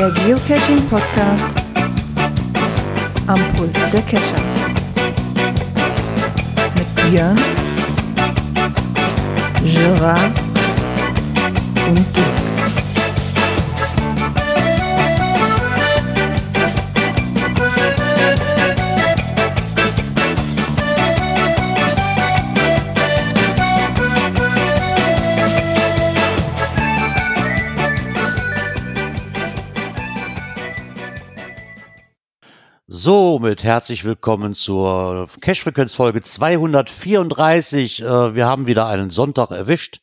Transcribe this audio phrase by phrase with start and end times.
[0.00, 1.44] Der Geocaching Podcast
[3.26, 4.40] am Puls der Cacher.
[6.74, 7.38] Mit Björn,
[9.62, 10.32] Gerard
[11.86, 12.39] und Dirk.
[33.02, 38.02] Somit herzlich willkommen zur Cash-Frequenz-Folge 234.
[38.02, 40.02] Äh, wir haben wieder einen Sonntag erwischt.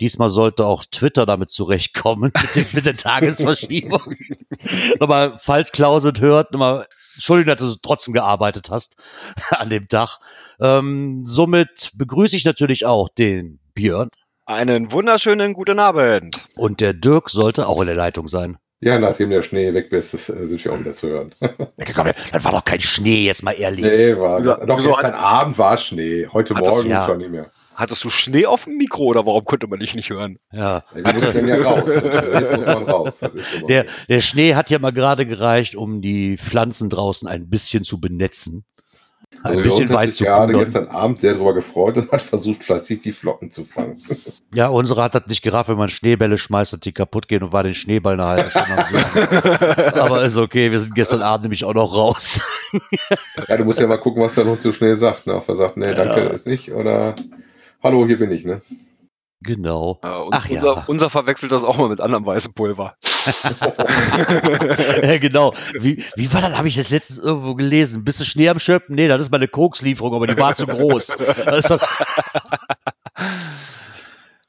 [0.00, 4.14] Diesmal sollte auch Twitter damit zurechtkommen mit, den, mit der Tagesverschiebung.
[5.00, 8.96] nochmal, falls Klauset hört, nochmal, Entschuldigung, dass du trotzdem gearbeitet hast
[9.50, 10.20] an dem Tag.
[10.60, 14.10] Ähm, somit begrüße ich natürlich auch den Björn.
[14.46, 16.36] Einen wunderschönen guten Abend.
[16.54, 18.58] Und der Dirk sollte auch in der Leitung sein.
[18.80, 21.34] Ja, nachdem der Schnee weg ist, äh, sind wir auch wieder zu hören.
[21.42, 23.84] das war doch kein Schnee, jetzt mal ehrlich.
[23.84, 26.28] Nee, war Wieso- doch wieso gestern Abend war Schnee.
[26.32, 27.04] Heute Hattest Morgen ja.
[27.04, 27.50] schon nicht mehr.
[27.74, 30.38] Hattest du Schnee auf dem Mikro oder warum konnte man dich nicht hören?
[30.52, 30.84] Ja.
[30.94, 31.84] Ja, ja raus.
[32.32, 33.18] Jetzt muss man raus.
[33.20, 33.66] So.
[33.66, 38.64] der Schnee hat ja mal gerade gereicht, um die Pflanzen draußen ein bisschen zu benetzen.
[39.42, 42.10] Ein Also bisschen Ron hat weiß sich zu gerade gestern Abend sehr darüber gefreut und
[42.10, 44.02] hat versucht, fleißig die Flocken zu fangen.
[44.54, 47.52] Ja, unsere hat das nicht gerafft, wenn man Schneebälle schmeißt, dass die kaputt gehen und
[47.52, 49.94] war den Schneeball eine halbe Stunde.
[50.00, 52.42] Aber ist okay, wir sind gestern Abend nämlich auch noch raus.
[53.46, 55.26] Ja, du musst ja mal gucken, was der Hund so schnell sagt.
[55.26, 55.34] Ne?
[55.34, 56.30] Ob er sagt, nee, danke, Ja.
[56.30, 56.72] ist nicht.
[56.72, 57.14] Oder
[57.82, 58.62] Hallo, hier bin ich, ne?
[59.40, 60.00] Genau.
[60.02, 60.56] Äh, und Ach ja.
[60.56, 62.96] unser, unser verwechselt das auch mal mit anderem weißem Pulver.
[65.02, 65.54] ja, genau.
[65.74, 66.54] Wie, wie war das?
[66.56, 68.02] Habe ich das letztens irgendwo gelesen?
[68.04, 68.96] Bist du Schnee am Schöpfen?
[68.96, 71.18] Nee, das ist meine Kokslieferung, aber die war zu groß.
[71.20, 71.80] War-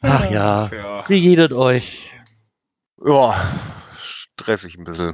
[0.02, 0.70] Ach ja.
[0.73, 1.04] Ja.
[1.08, 2.11] Wie geht es euch?
[3.05, 3.36] ja,
[4.02, 5.14] stressig ein bisschen.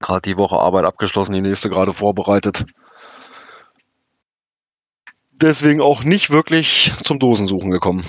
[0.00, 2.64] Gerade die Woche Arbeit abgeschlossen, die nächste gerade vorbereitet.
[5.42, 8.04] Deswegen auch nicht wirklich zum Dosensuchen gekommen.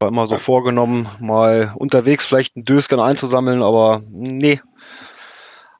[0.00, 0.38] War immer so Ja.
[0.38, 4.60] vorgenommen, mal unterwegs vielleicht einen Dösken einzusammeln, aber nee.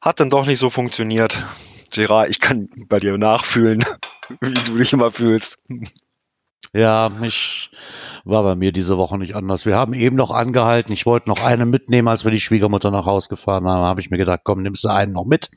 [0.03, 1.45] Hat dann doch nicht so funktioniert.
[1.91, 3.83] Gerard, ich kann bei dir nachfühlen,
[4.41, 5.61] wie du dich immer fühlst.
[6.75, 7.71] Ja, ich
[8.25, 9.65] war bei mir diese Woche nicht anders.
[9.65, 10.93] Wir haben eben noch angehalten.
[10.93, 13.85] Ich wollte noch eine mitnehmen, als wir die Schwiegermutter nach Haus gefahren haben.
[13.85, 15.51] habe ich mir gedacht, komm, nimmst du einen noch mit.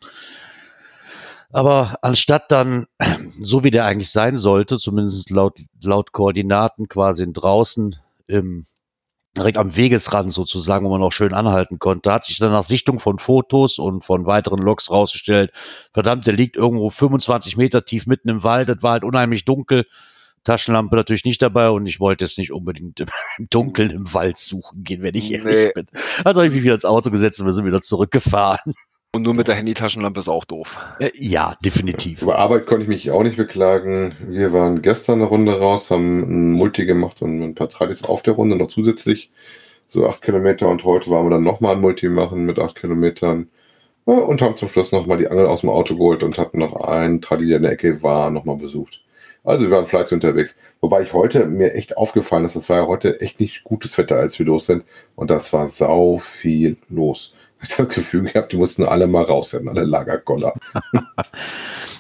[1.54, 2.88] Aber anstatt dann,
[3.40, 7.96] so wie der eigentlich sein sollte, zumindest laut, laut Koordinaten quasi draußen
[8.28, 8.66] im,
[9.36, 13.00] direkt am Wegesrand sozusagen, wo man auch schön anhalten konnte, hat sich dann nach Sichtung
[13.00, 15.52] von Fotos und von weiteren Logs rausgestellt,
[15.94, 19.86] verdammt, der liegt irgendwo 25 Meter tief mitten im Wald, das war halt unheimlich dunkel.
[20.44, 23.08] Taschenlampe natürlich nicht dabei und ich wollte jetzt nicht unbedingt im,
[23.38, 25.72] im Dunkeln im Wald suchen gehen, wenn ich ehrlich Nee.
[25.76, 25.86] bin.
[26.24, 28.74] Also habe ich mich wieder ins Auto gesetzt und wir sind wieder zurückgefahren.
[29.14, 30.80] Und nur mit der Handytaschenlampe ist auch doof.
[31.00, 32.22] Äh, ja, definitiv.
[32.22, 34.16] Über Arbeit konnte ich mich auch nicht beklagen.
[34.26, 38.22] Wir waren gestern eine Runde raus, haben ein Multi gemacht und ein paar Tradis auf
[38.22, 39.30] der Runde noch zusätzlich.
[39.88, 43.50] So acht Kilometer und heute waren wir dann nochmal ein Multi machen mit acht Kilometern.
[44.06, 46.76] Ja, Und haben zum Schluss nochmal die Angel aus dem Auto geholt und hatten noch
[46.78, 49.02] einen Tradi, der in der Ecke war, nochmal besucht.
[49.44, 50.56] Also wir waren fleißig unterwegs.
[50.80, 54.16] Wobei ich heute mir echt aufgefallen ist, das war ja heute echt nicht gutes Wetter,
[54.16, 54.86] als wir los sind.
[55.16, 57.34] Und das war sau viel los.
[57.64, 60.54] Ich das Gefühl gehabt, die mussten alle mal raus, in alle Lagerkoller.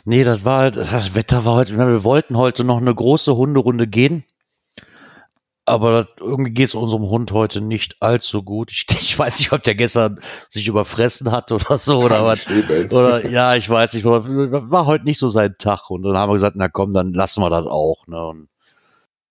[0.03, 3.87] Nee, das war halt, das Wetter war heute, wir wollten heute noch eine große Hunderunde
[3.87, 4.23] gehen.
[5.65, 8.71] Aber das, irgendwie geht es unserem Hund heute nicht allzu gut.
[8.71, 10.19] Ich, ich weiß nicht, ob der gestern
[10.49, 12.47] sich überfressen hat oder so oder was.
[12.89, 15.91] Oder ja, ich weiß nicht, war, war heute nicht so sein Tag.
[15.91, 18.07] Und dann haben wir gesagt, na komm, dann lassen wir das auch.
[18.07, 18.25] Ne?
[18.25, 18.47] Und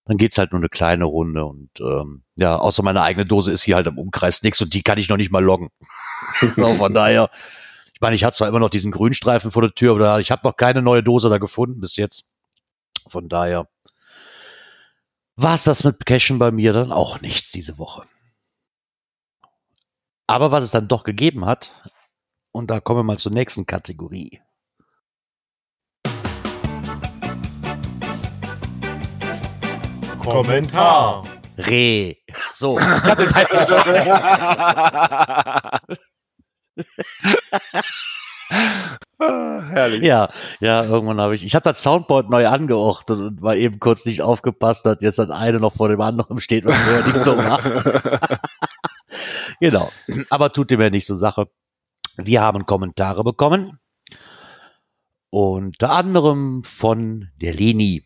[0.05, 1.45] dann geht's halt nur eine kleine Runde.
[1.45, 4.83] Und ähm, ja, außer meine eigene Dose ist hier halt im Umkreis nichts und die
[4.83, 5.71] kann ich noch nicht mal loggen.
[6.41, 7.31] so, von daher,
[7.93, 10.47] ich meine, ich hatte zwar immer noch diesen Grünstreifen vor der Tür, aber ich habe
[10.47, 12.29] noch keine neue Dose da gefunden bis jetzt.
[13.09, 13.69] Von daher
[15.37, 18.05] war's das mit Cashen bei mir dann auch nichts diese Woche.
[20.27, 21.73] Aber was es dann doch gegeben hat,
[22.53, 24.41] und da kommen wir mal zur nächsten Kategorie.
[30.31, 31.25] Kommentar.
[31.59, 32.17] Re.
[32.53, 32.79] So.
[39.19, 40.03] Herrlich.
[40.03, 40.31] ja,
[40.61, 44.23] ja, irgendwann habe ich, ich habe das Soundboard neu angeordnet und war eben kurz nicht
[44.23, 47.61] aufgepasst, dass jetzt das eine noch vor dem anderen steht, was vorher nicht so war.
[49.61, 49.91] genau.
[50.31, 51.49] Aber tut dem ja nicht so Sache.
[52.17, 53.79] Wir haben Kommentare bekommen.
[55.29, 58.05] Unter anderem von der Leni.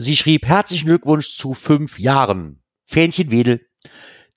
[0.00, 2.62] Sie schrieb herzlichen Glückwunsch zu fünf Jahren.
[2.86, 3.66] Fähnchen Wedel.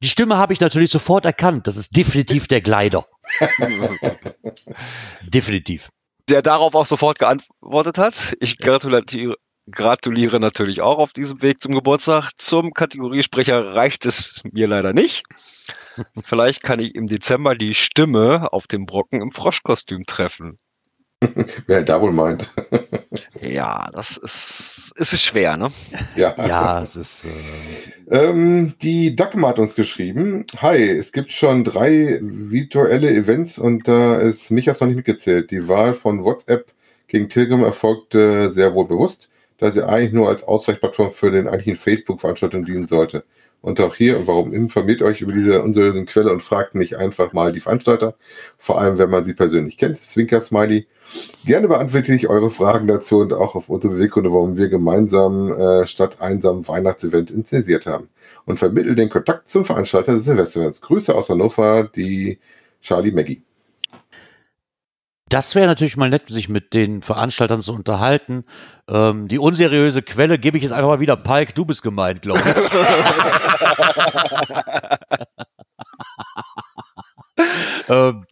[0.01, 1.67] Die Stimme habe ich natürlich sofort erkannt.
[1.67, 3.07] Das ist definitiv der Gleiter.
[5.21, 5.87] definitiv.
[6.27, 8.35] Der darauf auch sofort geantwortet hat.
[8.41, 9.37] Ich gratuliere,
[9.71, 12.31] gratuliere natürlich auch auf diesem Weg zum Geburtstag.
[12.35, 15.23] Zum Kategoriesprecher reicht es mir leider nicht.
[16.21, 20.59] Vielleicht kann ich im Dezember die Stimme auf dem Brocken im Froschkostüm treffen.
[21.67, 22.49] Wer da wohl meint.
[23.41, 25.69] Ja, das ist, es ist schwer, ne?
[26.15, 27.25] Ja, ja es ist.
[27.25, 33.87] Äh ähm, die Dagmar hat uns geschrieben: Hi, es gibt schon drei virtuelle Events und
[33.87, 35.51] da ist Michas noch nicht mitgezählt.
[35.51, 36.73] Die Wahl von WhatsApp
[37.07, 41.77] gegen Telegram erfolgte sehr wohl bewusst da sie eigentlich nur als Ausweichplattform für den eigentlichen
[41.77, 43.23] Facebook-Veranstaltung dienen sollte.
[43.61, 47.53] Und auch hier, warum informiert euch über diese unseriösen Quelle und fragt nicht einfach mal
[47.53, 48.15] die Veranstalter,
[48.57, 49.97] vor allem wenn man sie persönlich kennt.
[49.97, 50.85] Zwinker Smiley.
[51.45, 55.87] Gerne beantworte ich eure Fragen dazu und auch auf unsere Beweggründe, warum wir gemeinsam äh,
[55.87, 58.09] statt einsamen Weihnachtsevent inszeniert haben.
[58.45, 60.81] Und vermittle den Kontakt zum Veranstalter des Silvesterevents.
[60.81, 62.39] Grüße aus Hannover, die
[62.81, 63.43] Charlie Maggie.
[65.33, 68.45] Das wäre natürlich mal nett, sich mit den Veranstaltern zu unterhalten.
[68.87, 71.15] Ähm, die unseriöse Quelle gebe ich jetzt einfach mal wieder.
[71.15, 72.45] Palk, du bist gemeint, glaube ich.
[77.89, 78.25] ähm,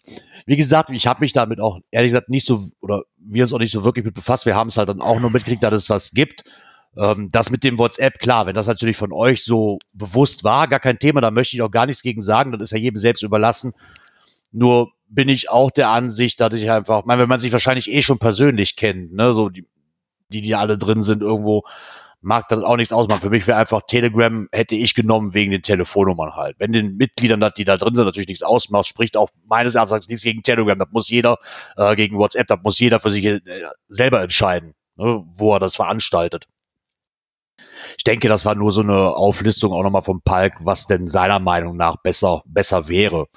[0.46, 3.58] wie gesagt, ich habe mich damit auch ehrlich gesagt nicht so, oder wir uns auch
[3.58, 4.46] nicht so wirklich mit befasst.
[4.46, 6.44] Wir haben es halt dann auch nur mitgekriegt, dass es was gibt.
[6.98, 10.80] Ähm, das mit dem WhatsApp, klar, wenn das natürlich von euch so bewusst war, gar
[10.80, 13.24] kein Thema, da möchte ich auch gar nichts gegen sagen, das ist ja jedem selbst
[13.24, 13.74] überlassen.
[14.52, 18.02] Nur bin ich auch der Ansicht, dass ich einfach, meine, wenn man sich wahrscheinlich eh
[18.02, 19.68] schon persönlich kennt, ne, so die,
[20.30, 21.64] die, die alle drin sind irgendwo,
[22.22, 23.22] mag das auch nichts ausmachen.
[23.22, 26.56] Für mich wäre einfach Telegram hätte ich genommen wegen den Telefonnummern halt.
[26.60, 30.24] Wenn den Mitgliedern, die da drin sind, natürlich nichts ausmacht, spricht auch meines Erachtens nichts
[30.24, 30.78] gegen Telegram.
[30.78, 31.38] Das muss jeder
[31.76, 33.42] äh, gegen WhatsApp, das muss jeder für sich äh,
[33.88, 36.48] selber entscheiden, ne, wo er das veranstaltet.
[37.98, 41.40] Ich denke, das war nur so eine Auflistung auch nochmal vom Palk, was denn seiner
[41.40, 43.28] Meinung nach besser, besser wäre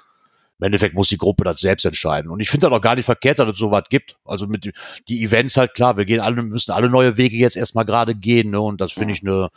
[0.59, 2.31] im Endeffekt muss die Gruppe das selbst entscheiden.
[2.31, 4.15] Und ich finde das auch gar nicht verkehrt, dass es so was gibt.
[4.23, 4.71] Also mit
[5.07, 8.51] die Events halt klar, wir gehen alle, müssen alle neue Wege jetzt erstmal gerade gehen,
[8.51, 8.61] ne?
[8.61, 9.49] Und das finde ich eine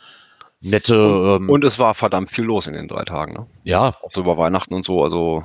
[0.59, 1.35] nette.
[1.35, 3.47] Und, ähm, und, es war verdammt viel los in den drei Tagen, ne?
[3.63, 3.95] Ja.
[4.03, 5.43] Auch so über Weihnachten und so, also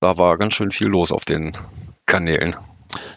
[0.00, 1.56] da war ganz schön viel los auf den
[2.04, 2.54] Kanälen.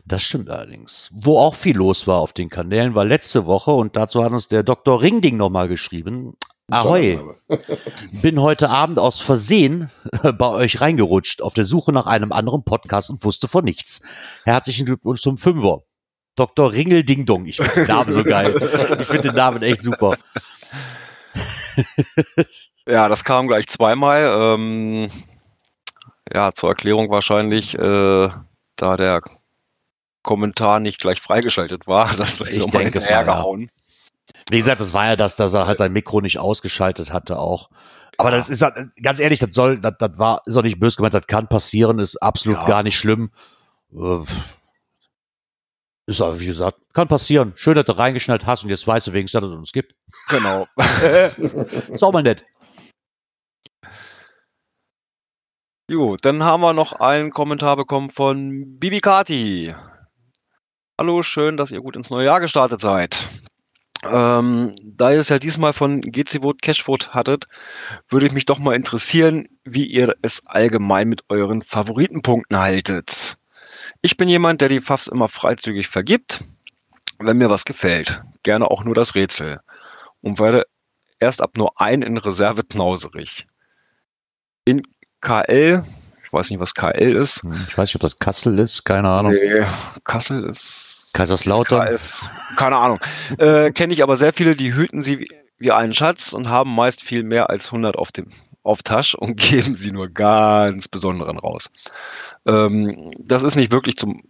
[0.05, 1.11] Das stimmt allerdings.
[1.13, 4.47] Wo auch viel los war auf den Kanälen, war letzte Woche und dazu hat uns
[4.47, 5.01] der Dr.
[5.01, 6.37] Ringding nochmal geschrieben.
[6.69, 7.17] Ahoi.
[8.21, 9.89] Bin heute Abend aus Versehen
[10.37, 14.01] bei euch reingerutscht auf der Suche nach einem anderen Podcast und wusste von nichts.
[14.43, 15.83] Herzlichen Glückwunsch zum Fünfer.
[16.35, 16.73] Dr.
[16.73, 17.45] Ringel Ding Dong.
[17.45, 18.97] Ich finde den Namen so geil.
[18.99, 20.17] Ich finde den Namen echt super.
[22.85, 24.55] ja, das kam gleich zweimal.
[24.55, 25.07] Ähm,
[26.33, 28.29] ja, zur Erklärung wahrscheinlich, äh,
[28.75, 29.21] da der
[30.21, 33.71] Kommentar nicht gleich freigeschaltet war, das ich denke, es war, gehauen.
[34.50, 37.69] Wie gesagt, das war ja das, dass er halt sein Mikro nicht ausgeschaltet hatte auch.
[38.18, 38.38] Aber ja.
[38.38, 41.13] das ist halt, ganz ehrlich, das soll, das, das war, ist auch nicht böse gemeint,
[41.13, 42.68] das kann passieren, ist absolut ja.
[42.68, 43.31] gar nicht schlimm.
[43.94, 44.24] Äh,
[46.07, 47.51] ist aber, wie gesagt, kann passieren.
[47.56, 49.94] Schön, dass du reingeschnallt hast und jetzt weißt du wenigstens, dass es uns gibt.
[50.30, 50.65] Genau.
[51.89, 52.45] ist auch mal nett.
[55.89, 59.75] Jo, dann haben wir noch einen Kommentar bekommen von Bibi Kati.
[61.00, 63.28] Hallo, schön, dass ihr gut ins neue Jahr gestartet seid.
[64.04, 67.47] Ähm, da ihr es ja diesmal von GC Vote Cashvote hattet,
[68.09, 73.37] würde ich mich doch mal interessieren, wie ihr es allgemein mit euren Favoritenpunkten haltet.
[74.01, 76.44] Ich bin jemand, der die Pfaffs immer freizügig vergibt,
[77.19, 78.21] wenn mir was gefällt.
[78.44, 79.59] Gerne auch nur das Rätsel.
[80.21, 80.66] Und werde
[81.19, 83.47] erst ab nur ein in Reserve knauserig.
[84.66, 84.83] In
[85.21, 85.83] KL
[86.27, 87.41] ich weiß nicht, was KL ist.
[87.43, 89.31] Hm, ich weiß nicht, ob das Kassel ist, keine Ahnung.
[89.31, 89.65] Nee,
[90.03, 91.11] Kassel ist.
[91.13, 91.95] Kaiserslautern.
[91.95, 92.99] KS, keine Ahnung.
[93.37, 95.25] äh, Kenne ich aber sehr viele, die hüten sie
[95.57, 98.27] wie, einen Schatz und haben meist viel mehr als 100 auf dem
[98.61, 101.71] auf Tasch und geben sie nur ganz besonderen raus.
[102.45, 104.23] Ähm, das ist nicht wirklich zum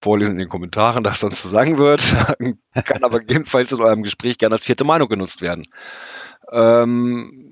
[0.00, 2.14] Vorlesen in den Kommentaren, das sonst zu sagen wird,
[2.84, 5.66] kann aber gegebenenfalls in eurem Gespräch gerne als vierte Meinung genutzt werden.
[6.52, 7.48] Ähm,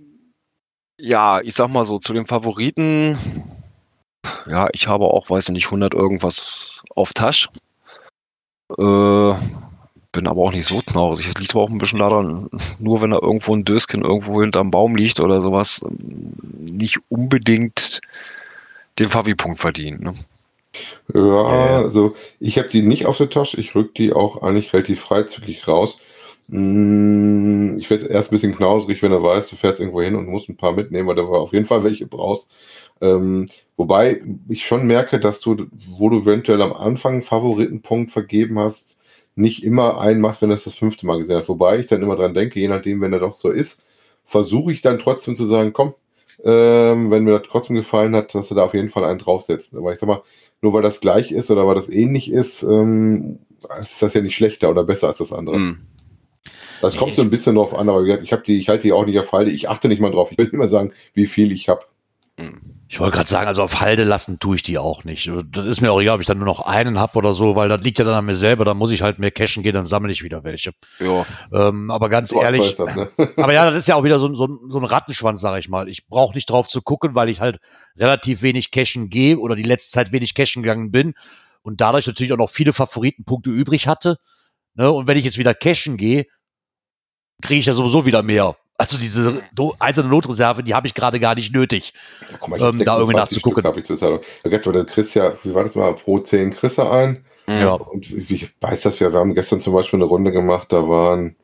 [0.99, 3.19] ja, ich sag mal so, zu den Favoriten,
[4.47, 7.49] ja, ich habe auch, weiß ich nicht, 100 irgendwas auf Tasch.
[8.79, 9.35] Äh,
[10.13, 11.29] bin aber auch nicht so knauserig.
[11.29, 14.71] Es liegt aber auch ein bisschen daran, nur wenn da irgendwo ein Dösken irgendwo hinterm
[14.71, 18.01] Baum liegt oder sowas, nicht unbedingt
[18.99, 20.01] den Favi-Punkt verdient.
[20.01, 20.15] Ne?
[21.15, 23.61] Ja, also ich habe die nicht auf der Tasche.
[23.61, 25.99] Ich rück die auch eigentlich relativ freizügig raus.
[26.49, 30.29] Mm, ich werde erst ein bisschen knauserig, wenn er weiß, du fährst irgendwo hin und
[30.29, 32.53] musst ein paar mitnehmen, weil du auf jeden Fall welche brauchst.
[33.01, 35.67] Ähm, wobei ich schon merke, dass du,
[35.99, 38.99] wo du eventuell am Anfang einen Favoritenpunkt vergeben hast,
[39.35, 41.49] nicht immer einen machst, wenn das das fünfte Mal gesehen hast.
[41.49, 43.87] Wobei ich dann immer dran denke, je nachdem, wenn er doch so ist,
[44.25, 45.95] versuche ich dann trotzdem zu sagen, komm,
[46.45, 49.75] ähm, wenn mir das trotzdem gefallen hat, dass du da auf jeden Fall einen draufsetzt.
[49.77, 50.23] Aber ich sag mal,
[50.63, 53.41] nur weil das gleich ist oder weil das ähnlich ist, ähm,
[53.81, 55.57] ist das ja nicht schlechter oder besser als das andere.
[55.57, 55.79] Hm.
[56.83, 59.19] Das kommt so ein bisschen drauf an, aber ich die, ich halte die auch nicht
[59.19, 59.51] auf Halde.
[59.51, 60.31] Ich achte nicht mal drauf.
[60.33, 61.83] Ich will immer sagen, wie viel ich habe.
[62.89, 65.31] Ich wollte gerade sagen, also auf Halde lassen tue ich die auch nicht.
[65.53, 67.71] Das ist mir auch egal, ob ich dann nur noch einen habe oder so, weil
[67.71, 68.67] das liegt ja dann an mir selber.
[68.67, 70.73] Da muss ich halt mehr cashen gehen, dann sammle ich wieder welche.
[71.01, 71.25] Ja.
[71.51, 73.09] Ähm, aber ganz So ehrlich, das, ne?
[73.39, 75.71] aber ja, das ist ja auch wieder so, ein- so, so ein Rattenschwanz, sage ich
[75.71, 75.89] mal.
[75.89, 77.59] Ich brauche nicht drauf zu gucken, weil ich halt
[77.97, 81.15] relativ wenig cashen gehe oder die letzte Zeit wenig cashen gegangen bin
[81.63, 84.19] und dadurch natürlich auch noch viele Favoritenpunkte übrig hatte.
[84.75, 84.93] Ne?
[84.93, 86.27] Und wenn ich jetzt wieder cashen gehe,
[87.43, 88.57] kriege ich ja sowieso wieder mehr.
[88.79, 91.95] Also diese do- einzelne Notreserve, die habe ich gerade gar nicht nötig.
[92.31, 93.63] Ja, guck mal, Ähm, da irgendwie 26 nachzugucken.
[93.63, 94.21] Stück ich zur Zeit.
[94.45, 97.25] Ja, Gott, du kriegst ja, wie war das mal, pro 10 kriegst du ein.
[97.49, 97.75] Ja.
[97.75, 101.37] Und ich weiß das, wir, wir haben gestern zum Beispiel eine Runde gemacht, da waren,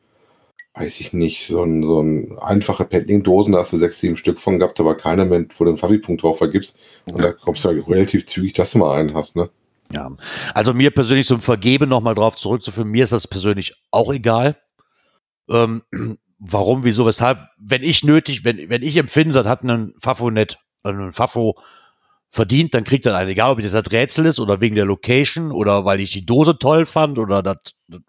[0.75, 4.39] weiß ich nicht, so ein, so ein einfache Paddling-Dosen, da hast du sechs, sieben Stück
[4.39, 6.77] von gehabt, aber keiner mehr, wo du einen Favi-Punkt drauf vergibst.
[7.11, 9.49] Und da kommst du ja relativ zügig, dass du mal einen hast, ne?
[9.91, 10.11] Ja,
[10.53, 14.57] also mir persönlich zum Vergeben nochmal drauf zurückzuführen, mir ist das persönlich auch egal.
[15.49, 15.83] Ähm,
[16.39, 20.59] warum, wieso, weshalb, wenn ich nötig, wenn, wenn ich empfinde, das hat einen Fafo net,
[20.83, 21.55] einen Fafo
[22.33, 25.51] verdient, dann kriegt er einen, egal ob das das Rätsel ist oder wegen der Location
[25.51, 27.57] oder weil ich die Dose toll fand oder das,
[27.87, 28.01] das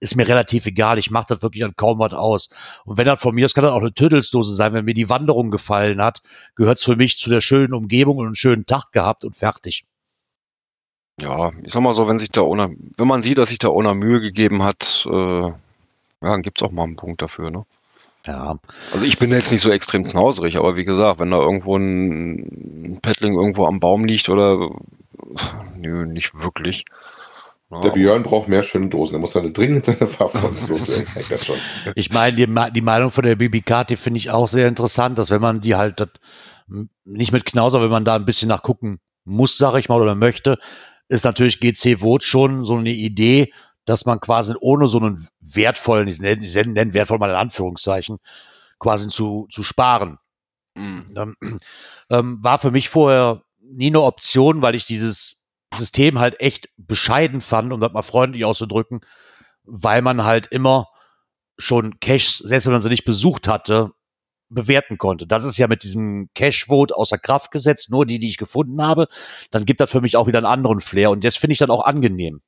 [0.00, 0.98] ist mir relativ egal.
[0.98, 2.50] Ich mache das wirklich an kaum was aus.
[2.84, 4.74] Und wenn das von mir ist, kann das auch eine Tödelsdose sein.
[4.74, 6.20] Wenn mir die Wanderung gefallen hat,
[6.56, 9.86] gehört es für mich zu der schönen Umgebung und einen schönen Tag gehabt und fertig.
[11.18, 13.68] Ja, ich sag mal so, wenn sich da ohne, wenn man sieht, dass sich da
[13.68, 15.52] ohne Mühe gegeben hat, äh,
[16.22, 17.64] ja, dann gibt's auch mal einen Punkt dafür, ne?
[18.26, 18.58] Ja,
[18.92, 22.92] Also ich bin jetzt nicht so extrem knauserig, aber wie gesagt, wenn da irgendwo ein,
[22.92, 24.70] ein Paddling irgendwo am Baum liegt oder
[25.76, 26.84] nö, nicht wirklich.
[27.70, 31.06] Ja, Der Björn braucht mehr schöne Dosen, er muss dann dringend seine Farbfonts loswerden.
[31.94, 35.40] Ich meine, die, die Meinung von der Bibikati finde ich auch sehr interessant, dass wenn
[35.40, 36.10] man die halt das,
[36.68, 40.14] m- nicht mit Knauser, wenn man da ein bisschen nachgucken muss, sage ich mal, oder
[40.14, 40.58] möchte,
[41.08, 43.52] ist natürlich GC Vote schon so eine Idee,
[43.90, 48.18] dass man quasi ohne so einen wertvollen, ich nenne, ich nenne wertvoll mal in Anführungszeichen,
[48.78, 50.18] quasi zu, zu sparen.
[50.76, 51.36] mm, Ähm,
[52.10, 55.42] ähm, war für mich vorher nie eine Option, weil ich dieses
[55.74, 59.00] System halt echt bescheiden fand, um das mal freundlich auszudrücken,
[59.64, 60.86] weil man halt immer
[61.58, 63.90] schon Caches, selbst wenn man sie nicht besucht hatte,
[64.50, 65.26] bewerten konnte.
[65.26, 69.08] Das ist ja mit diesem Cache-Vote außer Kraft gesetzt, nur die, die ich gefunden habe.
[69.50, 71.70] Dann gibt das für mich auch wieder einen anderen Flair und das finde ich dann
[71.70, 72.40] auch angenehm.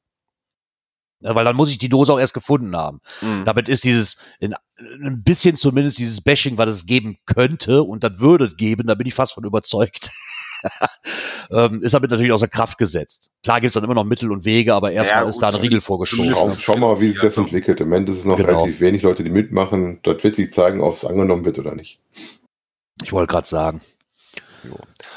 [1.22, 3.00] Ja, weil dann muss ich die Dose auch erst gefunden haben.
[3.20, 3.44] mm.
[3.44, 8.18] Damit ist dieses, in, ein bisschen zumindest dieses Bashing, was es geben könnte und das
[8.18, 10.10] würde es geben, da bin ich fast von überzeugt.
[11.50, 13.30] ähm, ist damit natürlich außer Kraft gesetzt.
[13.42, 15.54] Klar gibt es dann immer noch Mittel und Wege, aber erstmal Ja, ist da ein
[15.56, 16.32] Riegel vorgeschoben.
[16.34, 17.80] Schau, schau mal, wie sich das entwickelt.
[17.80, 18.60] Im Moment ist es noch Genau.
[18.62, 19.98] relativ wenig Leute, die mitmachen.
[20.02, 21.98] Dort wird sich zeigen, ob es angenommen wird oder nicht.
[23.02, 23.80] Ich wollte gerade sagen.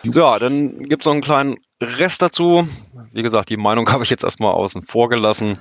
[0.03, 2.67] Ja, dann gibt es noch einen kleinen Rest dazu.
[3.11, 5.59] Wie gesagt, die Meinung habe ich jetzt erstmal außen vor gelassen.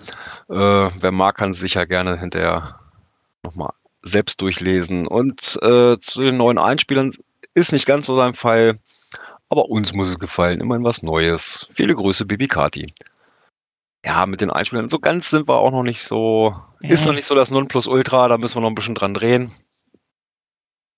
[0.49, 2.79] Äh, wer mag, kann sich ja gerne hinterher
[3.43, 5.07] nochmal selbst durchlesen.
[5.07, 7.13] Und äh, zu den neuen Einspielern
[7.55, 8.79] ist nicht ganz so sein Fall,
[9.49, 10.61] aber uns muss es gefallen.
[10.61, 11.69] Immerhin was Neues.
[11.75, 12.93] Viele Grüße, Bibi Kati.
[14.05, 16.55] Ja, mit den Einspielern, so ganz sind wir auch noch nicht so.
[16.81, 17.09] Ist Ja.
[17.09, 19.51] noch nicht so das Nonplusultra, da müssen wir noch ein bisschen dran drehen.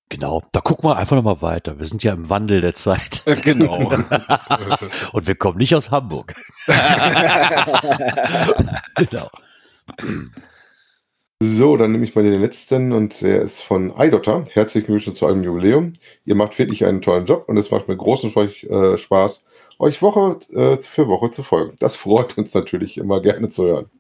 [0.09, 1.81] Genau, da gucken wir einfach nochmal weiter.
[1.81, 3.25] Wir sind ja im Wandel der Zeit.
[3.43, 3.89] Genau.
[5.13, 6.35] und wir kommen nicht aus Hamburg.
[8.97, 9.29] genau.
[11.43, 14.45] So, dann nehme ich mal den letzten und der ist von iDotter.
[14.53, 15.93] Herzlichen Glückwunsch zu eurem Jubiläum.
[16.25, 19.45] Ihr macht wirklich einen tollen Job und es macht mir großen äh, Spaß,
[19.79, 21.77] euch Woche äh, für Woche zu folgen.
[21.79, 23.91] Das freut uns natürlich immer gerne zu hören.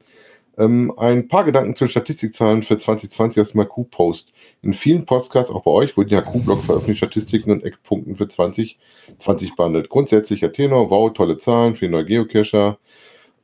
[0.58, 4.32] Ähm, ein paar Gedanken zu den Statistikzahlen für 2020 aus dem HQ-Post.
[4.62, 9.54] In vielen Podcasts, auch bei euch, wurden die HQ-Blog veröffentlicht, Statistiken und Eckpunkten für 2020
[9.56, 9.88] behandelt.
[9.88, 12.78] Grundsätzlicher Tenor, wow, tolle Zahlen die neue Geocacher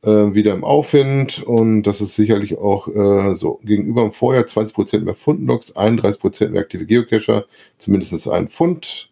[0.03, 4.99] äh, wieder im Aufwind und das ist sicherlich auch äh, so gegenüber dem Vorjahr 20%
[4.99, 7.45] mehr Fundlogs, 31% mehr aktive Geocacher,
[7.77, 9.09] zumindest ein Fund,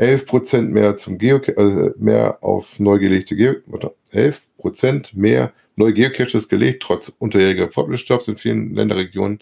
[0.00, 6.48] 11% mehr zum Geoca äh, mehr auf neu gelegte Geo warte, 11% mehr neue Geocaches
[6.48, 9.40] gelegt, trotz unterjähriger Publish-Jobs in vielen Länderregionen.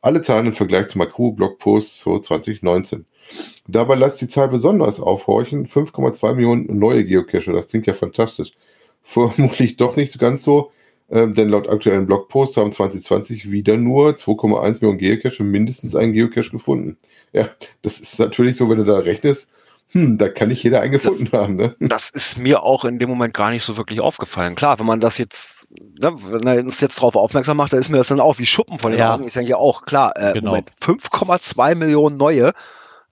[0.00, 3.04] Alle Zahlen im Vergleich zum Akku-Blogpost zu 2019.
[3.66, 5.66] Dabei lässt die Zahl besonders aufhorchen.
[5.66, 8.52] 5,2 Millionen neue Geocacher, das klingt ja fantastisch
[9.02, 10.70] vermutlich doch nicht ganz so,
[11.10, 16.50] ähm, denn laut aktuellen Blogpost haben 2020 wieder nur 2,1 Millionen Geocache mindestens einen Geocache
[16.50, 16.96] gefunden.
[17.32, 17.50] Ja,
[17.82, 19.50] das ist natürlich so, wenn du da rechnest,
[19.92, 21.56] hm, da kann nicht jeder einen gefunden haben.
[21.56, 21.76] Ne?
[21.80, 24.54] Das ist mir auch in dem Moment gar nicht so wirklich aufgefallen.
[24.54, 27.88] Klar, wenn man das jetzt, ne, wenn er uns jetzt darauf aufmerksam macht, dann ist
[27.88, 29.14] mir das dann auch wie Schuppen von den Ja.
[29.14, 29.24] Augen.
[29.26, 30.50] Ich sage ja auch, klar, äh, Genau.
[30.50, 32.52] Moment, 5,2 Millionen neue.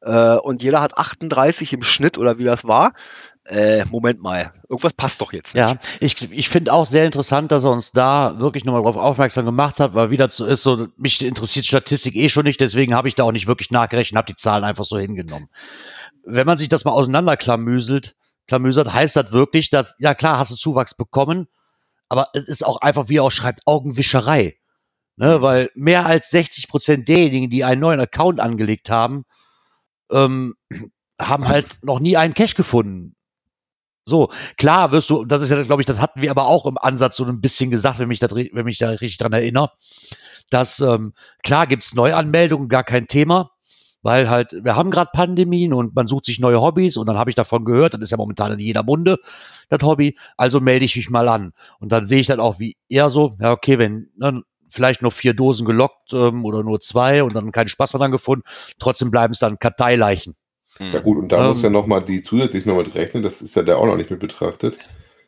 [0.02, 2.92] Äh, und jeder hat 38 im Schnitt oder wie das war.
[3.46, 5.60] Äh, Moment mal, irgendwas passt doch jetzt nicht.
[5.62, 9.44] Ja, ich, ich finde auch sehr interessant, dass er uns da wirklich nochmal drauf aufmerksam
[9.44, 13.08] gemacht hat, weil wieder so ist, so, mich interessiert Statistik eh schon nicht, deswegen habe
[13.08, 15.48] ich da auch nicht wirklich nachgerechnet, habe die Zahlen einfach so hingenommen.
[16.26, 18.16] Wenn man sich das mal auseinanderklamüselt,
[18.46, 21.48] klamüsert, heißt das wirklich, dass, ja klar, hast du Zuwachs bekommen,
[22.08, 24.58] aber es ist auch einfach, wie er auch schreibt, Augenwischerei.
[25.16, 29.24] Ne, weil mehr als 60 Prozent derjenigen, die einen neuen Account angelegt haben,
[30.10, 30.56] ähm,
[31.20, 33.14] haben halt noch nie einen Cash gefunden.
[34.04, 36.76] So, klar wirst du, das ist ja, glaube ich, das hatten wir aber auch im
[36.76, 39.70] Ansatz so ein bisschen gesagt, wenn mich da, wenn mich da richtig dran erinnere,
[40.50, 43.52] dass ähm, klar gibt's Neuanmeldungen, gar kein Thema,
[44.04, 47.30] weil halt, wir haben gerade Pandemien und man sucht sich neue Hobbys und dann habe
[47.30, 49.18] ich davon gehört, das ist ja momentan in jeder Munde,
[49.70, 51.54] das Hobby, also melde ich mich mal an.
[51.80, 55.10] Und dann sehe ich dann auch, wie eher so, ja, okay, wenn, ne, vielleicht nur
[55.10, 58.44] vier Dosen gelockt ähm, oder nur zwei und dann keinen Spaß mehr dran gefunden,
[58.78, 60.34] trotzdem bleiben es dann Karteileichen.
[60.78, 61.48] Ja gut, und da Ähm.
[61.48, 64.10] muss ja nochmal die zusätzlich noch mit rechnen, das ist ja da auch noch nicht
[64.10, 64.78] mit betrachtet.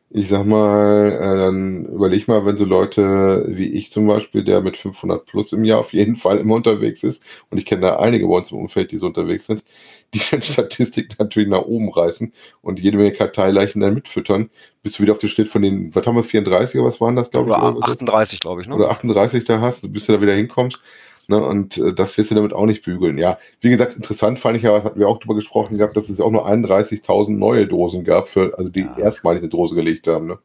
[0.09, 4.61] Ich sag mal, äh, dann überleg mal, wenn so Leute wie ich zum Beispiel, der
[4.61, 7.97] mit 500 plus im Jahr auf jeden Fall immer unterwegs ist, und ich kenne da
[7.97, 9.65] einige bei uns im Umfeld, die so unterwegs sind,
[10.15, 12.33] die dann Statistik natürlich nach oben reißen
[12.63, 14.49] und jede Menge Karteileichen dann mitfüttern,
[14.83, 17.17] bis du wieder auf den Schnitt von den, was haben wir, 34 oder was waren
[17.17, 17.57] das, glaube ich?
[17.57, 17.91] Oder oder was?
[17.97, 18.69] 38, glaube ich.
[18.69, 18.77] Ne?
[18.77, 20.81] oder 38 da hast, bis du da wieder hinkommst.
[21.29, 23.19] Ne, und äh, das wirst du damit auch nicht bügeln.
[23.19, 26.21] Ja, wie gesagt, interessant fand ich ja, hatten wir auch drüber gesprochen gehabt, dass es
[26.21, 28.97] auch nur 31.000 neue Dosen gab, für, also die Ja.
[28.99, 30.27] erstmalig eine Dose gelegt haben.
[30.29, 30.39] Ne?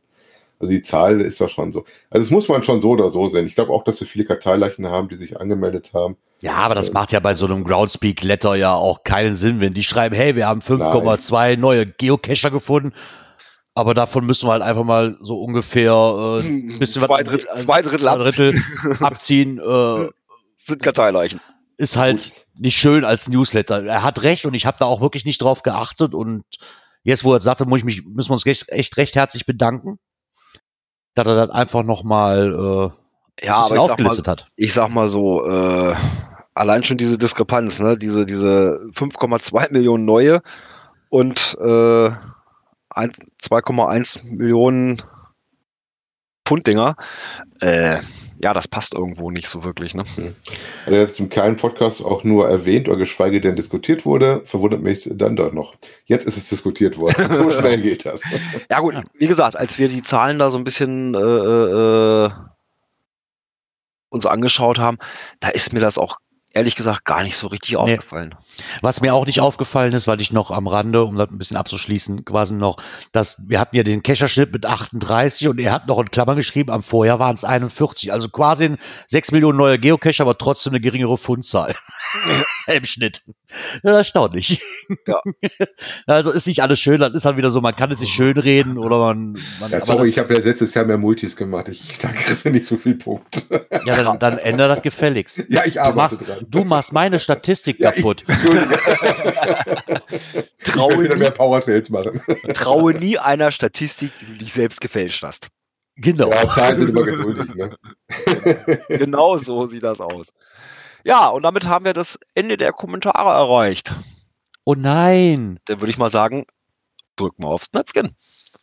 [0.59, 1.85] Also die Zahl ist ja schon so.
[2.09, 3.45] Also das muss man schon so oder so sehen.
[3.45, 6.17] Ich glaube auch, dass wir viele Karteileichen haben, die sich angemeldet haben.
[6.39, 9.83] Ja, aber das macht ja bei so einem Groundspeak-Letter ja auch keinen Sinn, wenn die
[9.83, 12.93] schreiben, hey, wir haben 5,2 neue Geocacher gefunden,
[13.75, 17.47] aber davon müssen wir halt einfach mal so ungefähr äh, ein bisschen Zwei was, Drittel-
[17.53, 18.55] äh, zwei Drittel Drittel
[18.99, 19.59] abziehen.
[19.59, 20.09] Äh,
[20.63, 21.41] Sind Karteileichen.
[21.77, 23.83] ist halt nicht schön als Newsletter.
[23.85, 26.43] Er hat recht und ich habe da auch wirklich nicht drauf geachtet und
[27.03, 29.97] jetzt, wo er sagte, muss ich mich, müssen wir uns echt, echt recht herzlich bedanken,
[31.15, 32.91] dass er das einfach nochmal
[33.41, 34.47] äh, Ja, aber ich mal, aufgelistet hat.
[34.55, 35.95] ich sag mal so, äh,
[36.53, 37.97] allein schon diese Diskrepanz, ne?
[37.97, 40.41] diese, diese 5,2 Millionen neue
[41.09, 42.09] und äh,
[42.89, 45.01] ein- 2,1 Millionen
[46.51, 46.97] Pfunddinger.
[47.61, 47.99] Äh,
[48.43, 49.93] ja, das passt irgendwo nicht so wirklich.
[49.93, 50.03] Ne?
[50.85, 55.07] Also jetzt im kleinen Podcast auch nur erwähnt oder geschweige denn diskutiert wurde, verwundert mich
[55.13, 55.75] dann doch noch.
[56.05, 57.29] Jetzt ist es diskutiert worden.
[57.31, 58.23] So schnell geht das.
[58.69, 62.29] Ja gut, wie gesagt, als wir die Zahlen da so ein bisschen äh, äh,
[64.09, 64.97] uns angeschaut haben,
[65.39, 66.17] da ist mir das auch
[66.53, 68.35] ehrlich gesagt gar nicht so richtig aufgefallen.
[68.81, 71.57] Was mir auch nicht aufgefallen ist, weil ich noch am Rande, um das ein bisschen
[71.57, 72.77] abzuschließen, quasi noch,
[73.11, 76.71] dass wir hatten ja den Kescherschnitt mit 38 und er hat noch in Klammern geschrieben,
[76.71, 78.11] am Vorjahr waren es 41.
[78.11, 81.75] Also quasi ein 6 Millionen neue Geocacher, aber trotzdem eine geringere Fundzahl
[82.67, 83.23] im Schnitt.
[83.83, 84.61] Ja, erstaunlich.
[85.07, 85.21] Ja.
[86.05, 88.37] Also ist nicht alles schön, das ist halt wieder so, man kann es sich schön
[88.37, 89.33] reden oder man.
[89.59, 91.69] man Ja, aber sorry, ich habe ja letztes Jahr mehr Multis gemacht.
[91.69, 93.45] Ich, da kriegst du nicht so viel Punkt.
[93.49, 95.45] dann, ja, dann, dann ändere das gefälligst.
[95.49, 96.40] Ja, ich Du arbeite machst, dran.
[96.47, 98.23] Du machst meine Statistik Ja, kaputt.
[100.11, 102.21] Ich Traue wieder nie, mehr Powertrails machen.
[102.53, 105.49] traue nie einer Statistik, die du dich selbst gefälscht hast.
[105.95, 106.29] Genau.
[106.31, 107.53] Ja, Zahlen sind immer geduldig.
[107.55, 107.75] Ne?
[108.97, 110.27] Genau so sieht das aus.
[111.03, 113.93] Ja, und damit haben wir das Ende der Kommentare erreicht.
[114.63, 115.59] Oh nein.
[115.65, 116.45] Dann würde ich mal sagen,
[117.15, 118.15] drück mal aufs Knöpfchen.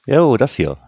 [0.07, 0.79] Jo, das hier.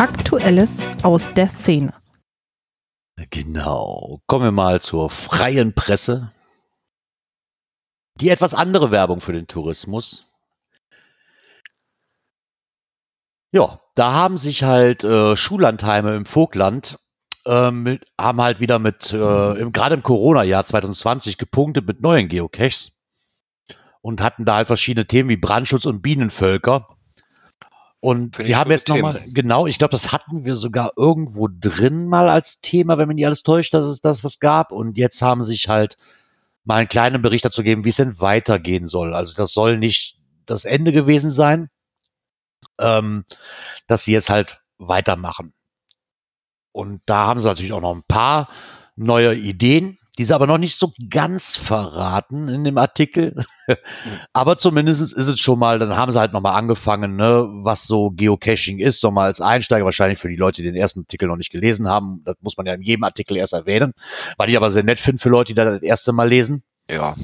[0.00, 1.92] Aktuelles aus der Szene.
[3.28, 4.22] Genau.
[4.26, 6.32] Kommen wir mal zur freien Presse.
[8.14, 10.32] Die etwas andere Werbung für den Tourismus.
[13.52, 16.98] Ja, da haben sich halt äh, Schullandheime im Vogtland
[17.46, 19.16] mit, haben halt wieder mit, äh,
[19.70, 22.92] gerade im Corona-Jahr 2020 gepunktet mit neuen Geocaches
[24.00, 26.96] und hatten da halt verschiedene Themen wie Brandschutz und Bienenvölker.
[28.00, 32.06] Und sie ich haben jetzt nochmal, genau, ich glaube, das hatten wir sogar irgendwo drin
[32.06, 34.72] mal als Thema, wenn man nicht alles täuscht, dass es das was gab.
[34.72, 35.98] Und jetzt haben sich halt
[36.64, 39.14] mal einen kleinen Bericht dazu gegeben, wie es denn weitergehen soll.
[39.14, 41.68] Also das soll nicht das Ende gewesen sein,
[42.78, 43.24] ähm,
[43.86, 45.52] dass sie jetzt halt weitermachen.
[46.72, 48.48] Und da haben sie natürlich auch noch ein paar
[48.96, 53.42] neue Ideen, die sie aber noch nicht so ganz verraten in dem Artikel.
[54.34, 58.10] aber zumindest ist es schon mal, dann haben sie halt nochmal angefangen, ne, was so
[58.10, 61.50] Geocaching ist, nochmal als Einsteiger, wahrscheinlich für die Leute, die den ersten Artikel noch nicht
[61.50, 62.20] gelesen haben.
[62.26, 63.94] Das muss man ja in jedem Artikel erst erwähnen,
[64.36, 66.64] weil ich aber sehr nett finde für Leute, die da das erste Mal lesen.
[66.90, 67.14] Ja,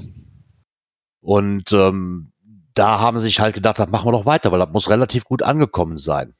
[1.21, 2.31] Und ähm,
[2.73, 5.23] da haben sie sich halt gedacht, das machen wir doch weiter, weil das muss relativ
[5.23, 6.33] gut angekommen sein.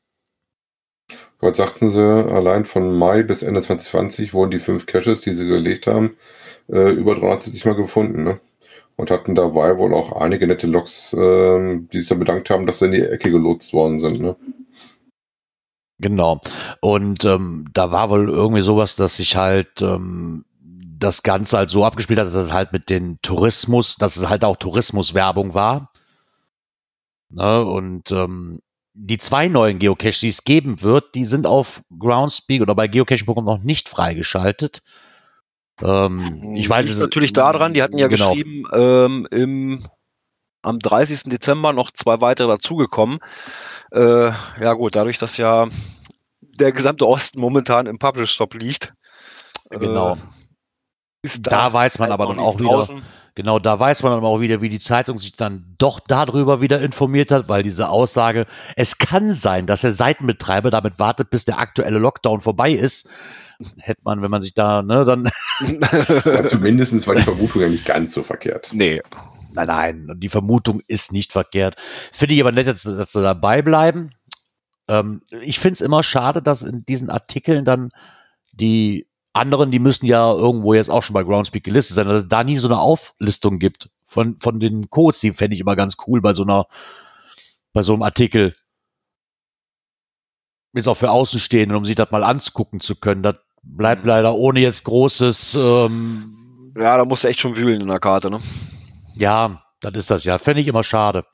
[1.40, 2.02] Was sagten sie?
[2.02, 6.18] Allein von Mai bis Ende 2020 wurden die fünf Caches, die sie gelegt haben,
[6.70, 8.24] äh, über 370 Mal gefunden.
[8.24, 8.40] Ne?
[8.96, 12.80] Und hatten dabei wohl auch einige nette Loks, äh, die sich da bedankt haben, dass
[12.80, 14.20] sie in die Ecke gelotst worden sind.
[14.20, 14.36] Ne?
[16.00, 16.42] Genau.
[16.82, 20.46] Und ähm, da war wohl irgendwie sowas, dass sich halt ähm,
[21.00, 24.44] das Ganze halt so abgespielt hat, dass es halt mit den Tourismus, dass es halt
[24.44, 25.92] auch Tourismuswerbung war.
[27.30, 27.66] Ne?
[27.66, 28.62] Und ähm,
[28.94, 33.46] die zwei neuen Geocaches, die es geben wird, die sind auf Groundspeak oder bei geocaching.com
[33.46, 34.82] noch nicht freigeschaltet.
[35.82, 38.32] Ähm, ich weiß es natürlich daran, die hatten ja genau.
[38.32, 39.86] geschrieben, ähm, im,
[40.64, 41.24] am 30.
[41.24, 43.20] Dezember noch zwei weitere dazugekommen.
[43.92, 45.68] Äh, ja gut, dadurch, dass ja
[46.42, 48.94] der gesamte Osten momentan im Publish Stop liegt.
[49.70, 50.14] Genau.
[50.14, 53.02] Äh, da, da, weiß man halt aber dann auch wieder, draußen.
[53.36, 56.80] genau, da weiß man dann auch wieder, wie die Zeitung sich dann doch darüber wieder
[56.82, 61.60] informiert hat, weil diese Aussage, es kann sein, dass der Seitenbetreiber damit wartet, bis der
[61.60, 63.10] aktuelle Lockdown vorbei ist.
[63.78, 65.30] Hätte man, wenn man sich da, ne, dann.
[66.26, 68.70] ja, zumindest war die Vermutung ja nicht ganz so verkehrt.
[68.72, 69.02] Nee.
[69.54, 71.76] Nein, nein, die Vermutung ist nicht verkehrt.
[72.14, 74.12] Finde ich aber nett, dass, dass sie dabei bleiben.
[74.88, 77.90] Ähm, ich finde es immer schade, dass in diesen Artikeln dann
[78.54, 82.30] die anderen, die müssen ja irgendwo jetzt auch schon bei Groundspeak gelistet sein, dass es
[82.30, 85.98] da nie so eine Auflistung gibt von, von den Codes, die fände ich immer ganz
[86.08, 86.68] cool bei so einer,
[87.74, 88.54] bei so einem Artikel.
[90.74, 93.24] Ist auch für Außenstehende, um sich das mal angucken zu können.
[93.24, 93.36] Das
[93.76, 94.10] bleibt mhm.
[94.10, 95.56] leider ohne jetzt großes.
[95.56, 98.40] Ähm, ja, da musst du echt schon wühlen in der Karte, ne?
[99.16, 100.38] Ja, das ist das ja.
[100.38, 101.26] Fände ich immer schade.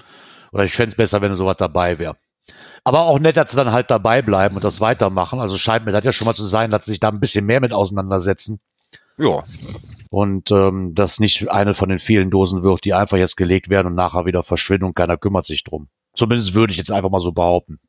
[0.52, 2.16] Oder ich fände es besser, wenn sowas dabei wäre.
[2.84, 5.40] Aber auch nett, dass sie dann halt dabei bleiben und das weitermachen.
[5.40, 7.46] Also scheint mir das ja schon mal zu sein, dass sie sich da ein bisschen
[7.46, 8.60] mehr mit auseinandersetzen.
[9.18, 9.44] Ja.
[10.10, 13.88] Und ähm, das nicht eine von den vielen Dosen wird, die einfach jetzt gelegt werden
[13.88, 15.88] und nachher wieder verschwinden und keiner kümmert sich drum.
[16.14, 17.80] Zumindest würde ich jetzt einfach mal so behaupten.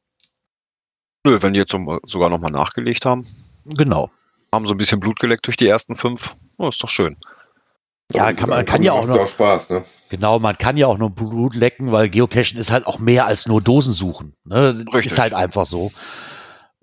[1.26, 3.26] Nö, wenn die jetzt sogar nochmal nachgelegt haben.
[3.64, 4.10] Genau.
[4.54, 6.36] Haben so ein bisschen Blut geleckt durch die ersten fünf.
[6.58, 7.16] Oh, ist doch schön.
[8.12, 9.18] Ja, kann, man kann ja auch noch.
[9.18, 9.84] Auch Spaß, ne?
[10.10, 13.46] Genau, man kann ja auch nur Blut lecken, weil Geocachen ist halt auch mehr als
[13.46, 14.36] nur Dosen suchen.
[14.44, 14.84] Ne?
[14.92, 15.90] Ist halt einfach so.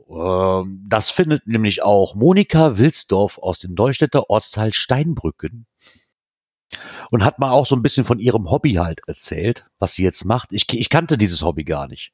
[0.09, 5.65] Ähm, das findet nämlich auch Monika Wilsdorf aus dem Neustädter Ortsteil Steinbrücken
[7.09, 10.25] und hat mal auch so ein bisschen von ihrem Hobby halt erzählt, was sie jetzt
[10.25, 10.51] macht.
[10.51, 12.11] Ich, ich kannte dieses Hobby gar nicht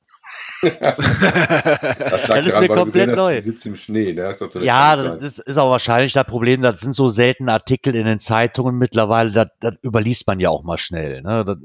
[0.61, 3.41] das, das ist mir komplett gesehen, neu.
[3.41, 4.35] Sitzt im Schnee, ne?
[4.37, 6.61] Das ja, das ist, ist, auch wahrscheinlich das Problem.
[6.61, 9.31] Das sind so seltene Artikel in den Zeitungen mittlerweile.
[9.31, 11.21] Das, das überliest man ja auch mal schnell.
[11.21, 11.45] Ne?
[11.45, 11.57] Das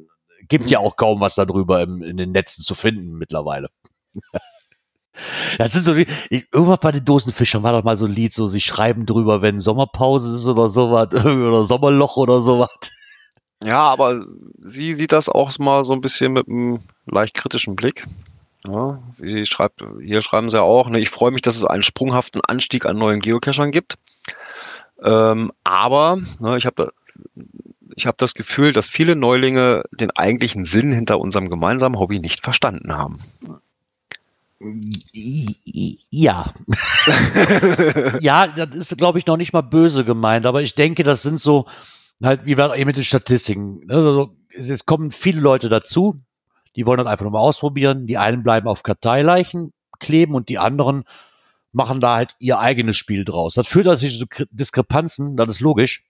[0.48, 3.68] gibt ja auch kaum was darüber im, in den Netzen zu finden mittlerweile.
[5.58, 8.48] Das sind so, ich, irgendwann bei den Dosenfischern war doch mal so ein Lied, so
[8.48, 12.70] sie schreiben drüber, wenn Sommerpause ist oder sowas, oder Sommerloch oder sowas.
[13.62, 14.24] Ja, aber
[14.58, 18.06] sie sieht das auch mal so ein bisschen mit einem leicht kritischen Blick.
[18.66, 21.82] Ja, sie schreibt, hier schreiben sie ja auch, ne, ich freue mich, dass es einen
[21.82, 23.98] sprunghaften Anstieg an neuen Geocachern gibt.
[25.02, 26.92] Ähm, aber ne, ich habe
[27.96, 32.40] ich hab das Gefühl, dass viele Neulinge den eigentlichen Sinn hinter unserem gemeinsamen Hobby nicht
[32.40, 33.18] verstanden haben.
[36.10, 36.54] Ja.
[38.20, 41.40] ja, das ist, glaube ich, noch nicht mal böse gemeint, aber ich denke, das sind
[41.40, 41.66] so,
[42.22, 43.90] halt, wie wir eben mit den Statistiken.
[43.90, 46.20] Also, es kommen viele Leute dazu,
[46.76, 48.06] die wollen das einfach nur mal ausprobieren.
[48.06, 51.04] Die einen bleiben auf Karteileichen kleben und die anderen
[51.72, 53.54] machen da halt ihr eigenes Spiel draus.
[53.54, 56.04] Das führt natürlich zu Diskrepanzen, das ist logisch.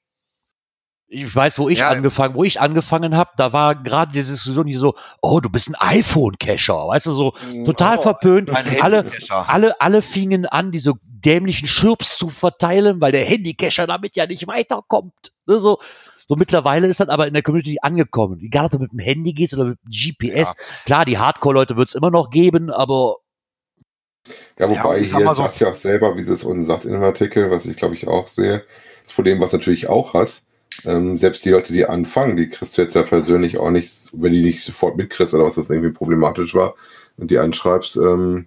[1.15, 4.67] Ich weiß, wo ich ja, angefangen, wo ich angefangen habe, da war gerade die Diskussion
[4.67, 8.49] hier so, oh, du bist ein iPhone-Cacher, weißt du, so mm, total oh, verpönt.
[8.81, 14.27] Alle, alle, alle fingen an, diese dämlichen Schirps zu verteilen, weil der Handy-Cacher damit ja
[14.27, 15.33] nicht weiterkommt.
[15.47, 15.81] Ne, so,
[16.27, 18.41] so mittlerweile ist das aber in der Community angekommen.
[18.41, 20.55] Egal, ob du mit dem Handy gehst oder mit dem GPS.
[20.57, 20.65] Ja.
[20.87, 23.17] Klar, die Hardcore-Leute wird es immer noch geben, aber.
[24.59, 27.03] Ja, wobei ja, hier sagt ja auch selber, wie sie es unten sagt in dem
[27.03, 28.65] Artikel, was ich glaube ich auch sehe.
[29.03, 30.45] Das Problem, was natürlich auch hast,
[30.85, 34.33] ähm, selbst die Leute, die anfangen, die kriegst du jetzt ja persönlich auch nicht, wenn
[34.33, 36.75] die nicht sofort mitkriegst oder was das irgendwie problematisch war
[37.17, 38.47] und die anschreibst, ähm,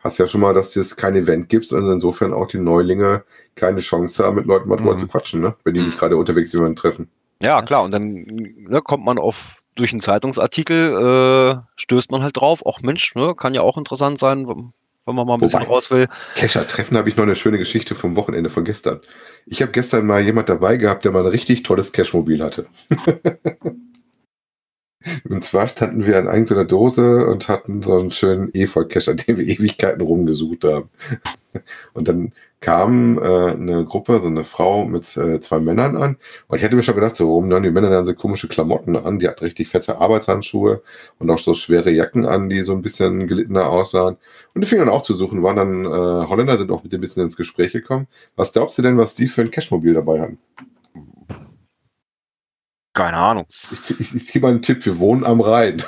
[0.00, 3.80] hast ja schon mal, dass es kein Event gibt und insofern auch die Neulinge keine
[3.80, 4.98] Chance haben, mit Leuten mal drüber mhm.
[4.98, 5.54] zu quatschen, ne?
[5.64, 7.08] wenn die nicht gerade unterwegs jemanden treffen.
[7.42, 12.36] Ja, klar, und dann ne, kommt man auf durch einen Zeitungsartikel, äh, stößt man halt
[12.36, 14.46] drauf, auch Mensch, ne, kann ja auch interessant sein,
[15.06, 16.06] wenn man mal ein bisschen Wobei, raus will.
[16.36, 19.00] Kescher-Treffen habe ich noch eine schöne Geschichte vom Wochenende von gestern.
[19.46, 22.66] Ich habe gestern mal jemand dabei gehabt, der mal ein richtig tolles Cashmobil hatte.
[25.28, 29.36] Und zwar standen wir an irgendeiner Dose und hatten so einen schönen Efeu-Cache, an dem
[29.36, 30.88] wir Ewigkeiten rumgesucht haben.
[31.92, 32.32] Und dann
[32.64, 36.16] kam äh, eine Gruppe, so eine Frau mit äh, zwei Männern an.
[36.48, 38.96] Und ich hätte mir schon gedacht, so warum dann die Männer dann so komische Klamotten
[38.96, 39.18] an.
[39.18, 40.82] Die hatten richtig fette Arbeitshandschuhe
[41.18, 44.16] und auch so schwere Jacken an, die so ein bisschen gelittener aussahen.
[44.54, 47.00] Und die fingen dann auch zu suchen, waren dann äh, Holländer, sind auch mit dem
[47.00, 48.06] ein bisschen ins Gespräch gekommen.
[48.34, 50.38] Was glaubst du denn, was die für ein Cashmobil dabei haben?
[52.94, 53.44] Keine Ahnung.
[53.72, 55.82] Ich, ich, ich gebe mal einen Tipp, wir wohnen am Rhein.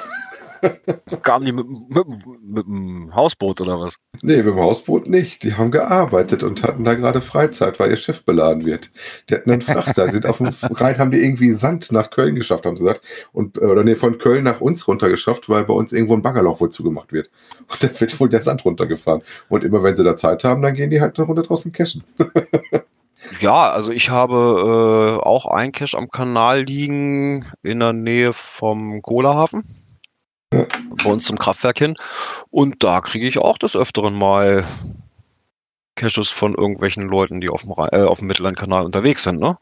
[1.22, 2.06] Kamen die mit, mit,
[2.42, 3.96] mit dem Hausboot oder was?
[4.22, 5.42] Nee, mit dem Hausboot nicht.
[5.42, 8.90] Die haben gearbeitet und hatten da gerade Freizeit, weil ihr Schiff beladen wird.
[9.28, 12.66] Die hatten einen Frachter, sind auf dem Rhein, haben die irgendwie Sand nach Köln geschafft,
[12.66, 13.02] haben sie gesagt.
[13.32, 16.22] Und, äh, oder nee, von Köln nach uns runter geschafft, weil bei uns irgendwo ein
[16.22, 17.30] Baggerloch wohl zugemacht wird.
[17.70, 19.22] Und dann wird wohl der Sand runtergefahren.
[19.48, 22.04] Und immer wenn sie da Zeit haben, dann gehen die halt eine Runde draußen cashen.
[23.40, 29.02] Ja, also ich habe äh, auch ein Cache am Kanal liegen in der Nähe vom
[29.02, 29.64] Kohlehafen.
[30.58, 30.66] Ja.
[31.04, 31.94] Bei uns zum Kraftwerk hin.
[32.50, 34.64] Und da kriege ich auch des Öfteren mal
[35.96, 39.40] Caches von irgendwelchen Leuten, die auf dem, Rhein- äh, auf dem Mittellandkanal unterwegs sind.
[39.40, 39.56] Ne?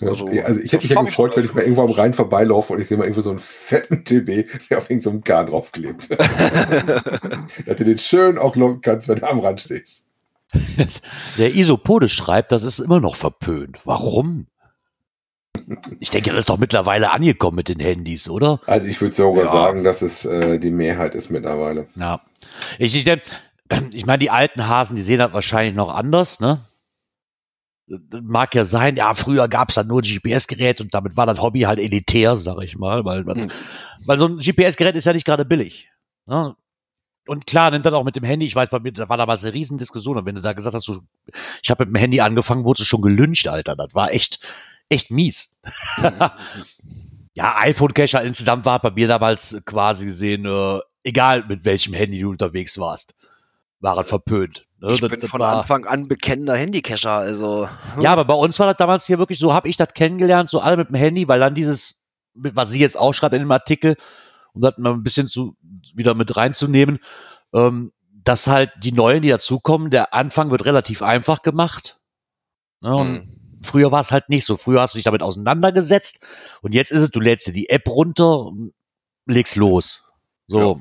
[0.00, 2.14] Ja, Also, also, also ich hätte mich ja gefreut, wenn ich mal irgendwo am Rhein
[2.14, 5.46] vorbeilaufe und ich sehe mal irgendwo so einen fetten TB, der auf irgendeinem so Garn
[5.48, 6.08] draufklebt.
[7.66, 10.08] Dass du den schön auch locken kannst, wenn du am Rand stehst.
[11.38, 13.78] Der Isopode schreibt, das ist immer noch verpönt.
[13.84, 14.46] Warum?
[16.00, 18.60] Ich denke, das ist doch mittlerweile angekommen mit den Handys, oder?
[18.66, 19.50] Also ich würde sogar Ja.
[19.50, 21.86] sagen, dass es äh, die Mehrheit ist mittlerweile.
[21.96, 22.20] Ja.
[22.78, 23.06] Ich, ich,
[23.92, 26.64] ich meine, die alten Hasen, die sehen das wahrscheinlich noch anders, ne?
[27.86, 31.26] Das mag ja sein, ja, früher gab es dann nur ein GPS-Gerät und damit war
[31.26, 33.50] das Hobby halt elitär, sag ich mal, weil, weil, Hm.
[34.06, 35.88] weil so ein GPS-Gerät ist ja nicht gerade billig.
[36.26, 36.54] Ne?
[37.26, 39.42] Und klar, nimmt das auch mit dem Handy, ich weiß, bei mir, da war damals
[39.44, 41.00] eine Riesendiskussion, und wenn du da gesagt hast, du,
[41.62, 44.38] ich habe mit dem Handy angefangen, wurdest du schon gelünscht, Alter, das war echt,
[44.90, 45.56] echt mies.
[47.34, 52.30] ja, iPhone-Cacher insgesamt war bei mir damals quasi gesehen, äh, egal mit welchem Handy du
[52.30, 53.14] unterwegs warst,
[53.80, 54.66] war es verpönt.
[54.80, 54.92] Ne?
[54.92, 57.68] Ich Das- bin das von war- Anfang an bekennender Handycacher, also.
[58.00, 60.60] Ja, aber bei uns war das damals hier wirklich so, habe ich das kennengelernt, so
[60.60, 63.96] alle mit dem Handy, weil dann dieses, was sie jetzt auch schreibt in dem Artikel,
[64.52, 65.56] um das mal ein bisschen zu,
[65.94, 66.98] wieder mit reinzunehmen,
[67.54, 67.92] ähm,
[68.24, 71.98] dass halt die Neuen, die dazukommen, der Anfang wird relativ einfach gemacht.
[72.82, 73.39] Ne, und Hm.
[73.62, 74.56] Früher war es halt nicht so.
[74.56, 76.20] Früher hast du dich damit auseinandergesetzt
[76.62, 78.72] und jetzt ist es, du lädst dir die App runter und
[79.26, 80.04] legst los.
[80.46, 80.80] So.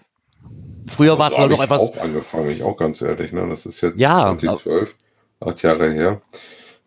[0.88, 1.82] Früher war es halt habe noch ich etwas.
[1.82, 3.32] auch angefangen, ich auch ganz ehrlich.
[3.32, 3.48] Ne?
[3.50, 4.96] Das ist jetzt Ja, 2012,
[5.40, 6.22] acht Jahre her.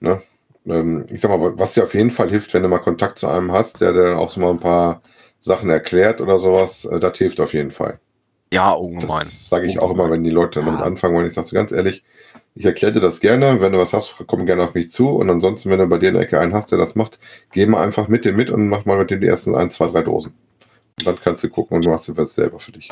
[0.00, 0.22] Ne?
[0.66, 3.28] Ähm, ich sag mal, was dir auf jeden Fall hilft, wenn du mal Kontakt zu
[3.28, 5.02] einem hast, der dir auch so mal ein paar
[5.40, 8.00] Sachen erklärt oder sowas, äh, das hilft auf jeden Fall.
[8.52, 9.20] Ja, ungemein.
[9.26, 10.86] Das sage ich auch immer, wenn die Leute damit Ja.
[10.86, 11.26] anfangen wollen.
[11.26, 12.04] Ich sage so ganz ehrlich,
[12.54, 13.60] ich erkläre dir das gerne.
[13.60, 15.08] Wenn du was hast, komm gerne auf mich zu.
[15.08, 17.18] Und ansonsten, wenn du bei dir in der Ecke einen hast, der das macht,
[17.52, 19.88] geh mal einfach mit dem mit und mach mal mit dem die ersten ein, zwei,
[19.88, 20.34] drei Dosen.
[20.98, 22.90] Und dann kannst du gucken und du machst was selber für dich.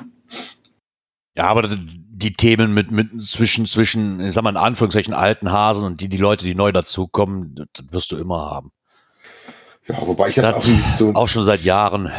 [1.36, 5.84] Ja, aber die Themen mit, mit zwischen, zwischen, ich sag mal in Anführungszeichen, alten Hasen
[5.84, 8.72] und die, die Leute, die neu dazukommen, das, wirst du immer haben.
[9.86, 11.14] Ja, wobei ich das, Das- auch nicht so.
[11.14, 12.10] Auch schon seit Jahren.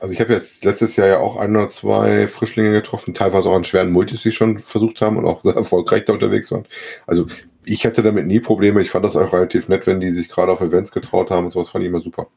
[0.00, 3.54] Also ich habe jetzt letztes Jahr ja auch ein oder zwei Frischlinge getroffen, teilweise auch
[3.54, 6.64] an schweren Multis, die schon versucht haben und auch sehr erfolgreich da unterwegs waren.
[7.06, 7.26] Also
[7.66, 8.80] ich hatte damit nie Probleme.
[8.80, 11.50] Ich fand das auch relativ nett, wenn die sich gerade auf Events getraut haben und
[11.52, 12.28] sowas fand ich immer super.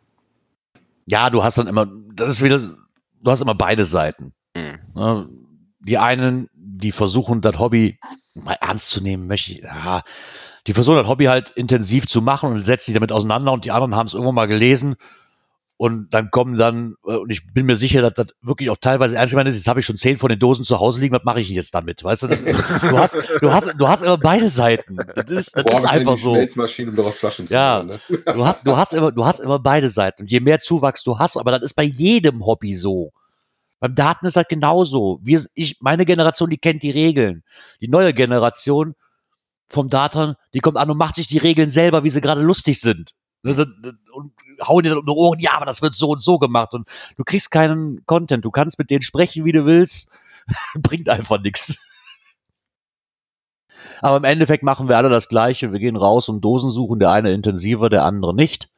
[1.06, 4.34] Ja, du hast dann immer, das ist wieder, du hast immer beide Seiten.
[4.58, 4.80] Hm.
[4.94, 5.30] Ne?
[5.80, 7.98] Die einen, die versuchen, das Hobby
[8.36, 10.04] mal ernst zu nehmen, möchte ich, ja,
[10.68, 13.72] die versuchen, das Hobby halt intensiv zu machen und setzen sich damit auseinander und die
[13.72, 14.96] anderen haben es irgendwann mal gelesen
[15.84, 19.18] und dann kommen dann, äh, und ich bin mir sicher, dass das wirklich auch teilweise
[19.18, 21.26] ernst gemeint ist, jetzt habe ich schon zehn von den Dosen zu Hause liegen, was
[21.26, 22.28] mache ich denn jetzt damit, weißt du?
[22.30, 24.96] Du hast, du hast, du hast immer beide Seiten.
[25.14, 26.36] Das ist, das Boah, ist einfach so.
[26.36, 27.84] Um daraus Flaschen zu Ja.
[27.84, 28.00] machen.
[28.08, 28.34] Ne?
[28.34, 30.22] Du hast, du hast immer, du hast immer beide Seiten.
[30.22, 33.12] Und je mehr Zuwachs du hast, aber das ist bei jedem Hobby so.
[33.82, 35.20] Beim Daten ist das genauso.
[35.22, 37.44] Wir, ich, meine Generation, die kennt die Regeln.
[37.82, 38.96] Die neue Generation
[39.68, 42.80] vom Datern, die kommt an und macht sich die Regeln selber, wie sie gerade lustig
[42.80, 43.16] sind.
[43.46, 43.52] Ne,
[44.14, 44.32] Und
[44.68, 46.74] hauen dir dann um die Ohren, ja, aber das wird so und so gemacht.
[46.74, 48.46] Und du kriegst keinen Content.
[48.46, 50.12] Du kannst mit denen sprechen, wie du willst.
[50.76, 51.80] Bringt einfach nichts.
[54.02, 55.72] Aber im Endeffekt machen wir alle das Gleiche.
[55.72, 58.70] Wir gehen raus und Dosen suchen, der eine intensiver, der andere nicht.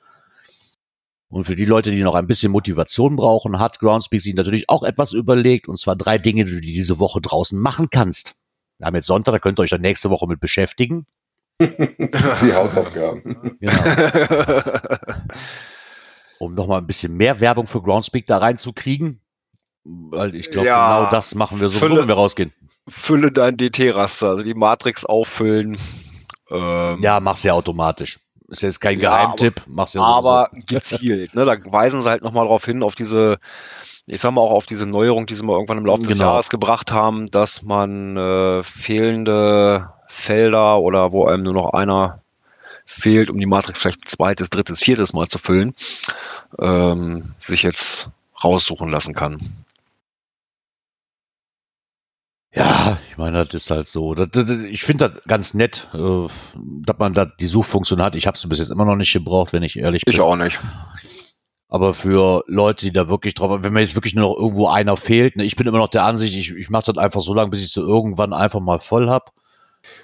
[1.30, 4.84] Und für die Leute, die noch ein bisschen Motivation brauchen, hat Groundspeak sich natürlich auch
[4.84, 5.68] etwas überlegt.
[5.68, 8.36] Und zwar drei Dinge, die du diese Woche draußen machen kannst.
[8.78, 11.06] Wir haben jetzt Sonntag, da könnt ihr euch dann nächste Woche mit beschäftigen.
[11.62, 13.58] Die Hausaufgaben.
[13.60, 13.74] Genau.
[16.40, 19.22] um nochmal ein bisschen mehr Werbung für Groundspeak da reinzukriegen.
[19.84, 22.52] Weil ich glaube, Ja, genau das machen wir so, Fülle- wenn wir rausgehen.
[22.88, 25.78] Fülle dein DT-Raster, also die Matrix auffüllen.
[26.52, 28.20] Ähm, Ja, mach's ja automatisch.
[28.48, 30.68] Ist jetzt kein Ja, Geheimtipp, mach's ja aber sowieso.
[30.68, 31.34] gezielt.
[31.36, 31.46] Ne?
[31.46, 33.38] Da weisen sie halt nochmal drauf hin, auf diese
[34.08, 36.30] ich sag mal auch auf diese Neuerung, die sie mal irgendwann im Laufe des Genau.
[36.32, 42.22] Jahres gebracht haben, dass man äh, fehlende Felder oder wo einem nur noch einer
[42.86, 45.74] fehlt, um die Matrix vielleicht zweites, drittes, viertes Mal zu füllen,
[46.60, 48.10] ähm, sich jetzt
[48.44, 49.40] raussuchen lassen kann.
[52.54, 54.16] Ja, ich meine, das ist halt so.
[54.16, 56.28] Das, das, ich finde das ganz nett, äh,
[56.86, 58.16] dass man da die Suchfunktion hat.
[58.16, 60.14] Ich habe sie bis jetzt immer noch nicht gebraucht, wenn ich ehrlich bin.
[60.14, 60.62] Ich auch nicht.
[61.68, 64.96] Aber für Leute, die da wirklich drauf, wenn mir jetzt wirklich nur noch irgendwo einer
[64.96, 67.50] fehlt, ne, ich bin immer noch der Ansicht, ich, ich mache das einfach so lange,
[67.50, 69.34] bis ich so irgendwann einfach mal voll hab.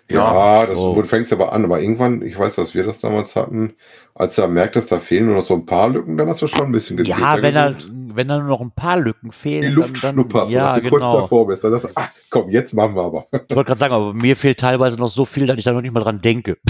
[0.09, 0.93] Ja, das so.
[0.93, 3.75] du fängst aber an, aber irgendwann, ich weiß, dass wir das damals hatten,
[4.13, 6.47] als du merkt, dass da fehlen nur noch so ein paar Lücken, dann hast du
[6.47, 9.61] schon ein bisschen Ja, gezielter wenn da, wenn da nur noch ein paar Lücken fehlen.
[9.61, 11.21] die Luft schnupperst, ja, dass du kurz genau.
[11.21, 11.63] davor bist.
[11.63, 13.25] Dann sagst du, ah, komm, jetzt machen wir aber.
[13.31, 15.81] Ich wollte gerade sagen, aber mir fehlt teilweise noch so viel, dass ich da noch
[15.81, 16.57] nicht mal dran denke.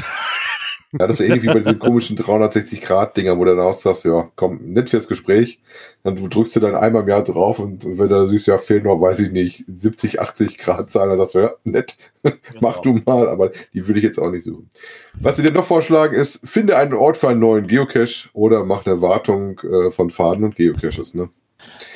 [1.00, 4.30] Ja, das ist ähnlich wie bei diesen komischen 360-Grad-Dinger, wo du dann auch sagst, ja,
[4.36, 5.62] komm, nett fürs Gespräch.
[6.04, 8.84] Dann drückst du dann einmal im Jahr drauf und wenn du dann siehst, ja, fehlen
[8.84, 11.96] noch, weiß ich nicht, 70, 80 Grad Zahlen, dann sagst du, ja, nett,
[12.60, 14.70] mach du mal, aber die würde ich jetzt auch nicht suchen.
[15.14, 18.86] Was sie dir noch vorschlagen ist, finde einen Ort für einen neuen Geocache oder mach
[18.86, 21.30] eine Wartung äh, von Faden und Geocaches, ne?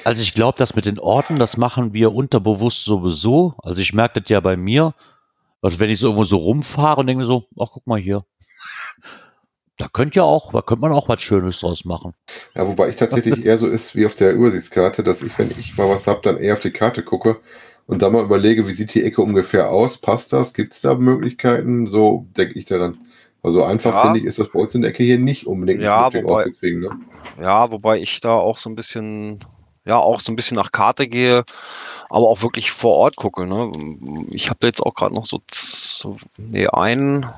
[0.03, 3.55] Also ich glaube, das mit den Orten, das machen wir unterbewusst sowieso.
[3.57, 4.93] Also ich merke das ja bei mir,
[5.61, 8.23] also wenn ich so irgendwo so rumfahre und denke mir so, ach guck mal hier.
[9.77, 12.13] Da könnte ja auch, da könnte man auch was Schönes draus machen.
[12.55, 15.77] Ja, wobei ich tatsächlich eher so ist wie auf der Übersichtskarte, dass ich, wenn ich
[15.77, 17.41] mal was hab, dann eher auf die Karte gucke
[17.85, 19.97] und dann mal überlege, wie sieht die Ecke ungefähr aus?
[19.97, 20.53] Passt das?
[20.53, 21.87] Gibt es da Möglichkeiten?
[21.87, 22.97] So denke ich daran.
[23.43, 24.01] Also einfach Ja.
[24.03, 26.79] finde ich, ist das bei uns in der Ecke hier nicht unbedingt Ja, wobei- rauszukriegen.
[26.81, 26.89] Ne?
[27.41, 29.39] Ja, wobei ich da auch so ein bisschen,
[29.85, 31.43] ja, auch so ein bisschen nach Karte gehe,
[32.09, 33.45] aber auch wirklich vor Ort gucke.
[33.45, 33.71] Ne?
[34.31, 37.29] Ich habe da jetzt auch gerade noch so, so nee, ein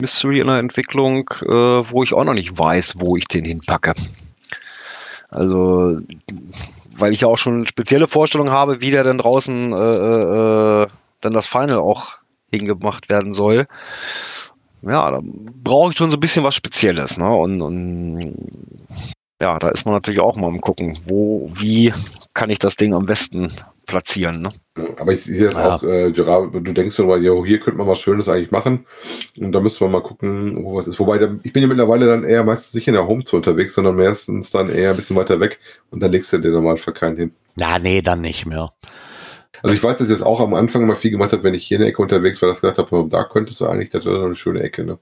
[0.00, 3.94] Mystery in der Entwicklung, äh, wo ich auch noch nicht weiß, wo ich den hinpacke.
[5.30, 5.98] Also,
[6.96, 10.86] weil ich ja auch schon spezielle Vorstellungen habe, wie der dann draußen äh, äh,
[11.20, 12.18] dann das Final auch
[12.50, 13.66] hingemacht werden soll.
[14.82, 17.28] Ja, da brauche ich schon so ein bisschen was Spezielles, ne?
[17.28, 18.36] Und, und
[19.40, 21.92] ja, da ist man natürlich auch mal am gucken, wo, wie
[22.34, 23.52] kann ich das Ding am besten
[23.86, 24.50] platzieren, ne?
[24.98, 25.76] Aber ich sehe das Ja.
[25.76, 28.86] auch, äh, Gerard, du denkst so, jo, hier könnte man was Schönes eigentlich machen.
[29.40, 30.98] Und da müsste man mal gucken, wo was ist.
[30.98, 34.50] Wobei, ich bin ja mittlerweile dann eher meistens nicht in der Homezone unterwegs, sondern meistens
[34.50, 35.58] dann eher ein bisschen weiter weg.
[35.90, 37.32] Und dann legst du dir normal für keinen hin.
[37.56, 38.70] Na, nee, dann nicht mehr.
[39.62, 41.66] Also ich weiß, dass ich jetzt auch am Anfang mal viel gemacht habe, wenn ich
[41.66, 43.90] hier in der Ecke unterwegs war, dass ich gedacht habe, oh, da könntest du eigentlich,
[43.90, 44.98] das wäre so eine schöne Ecke, ne?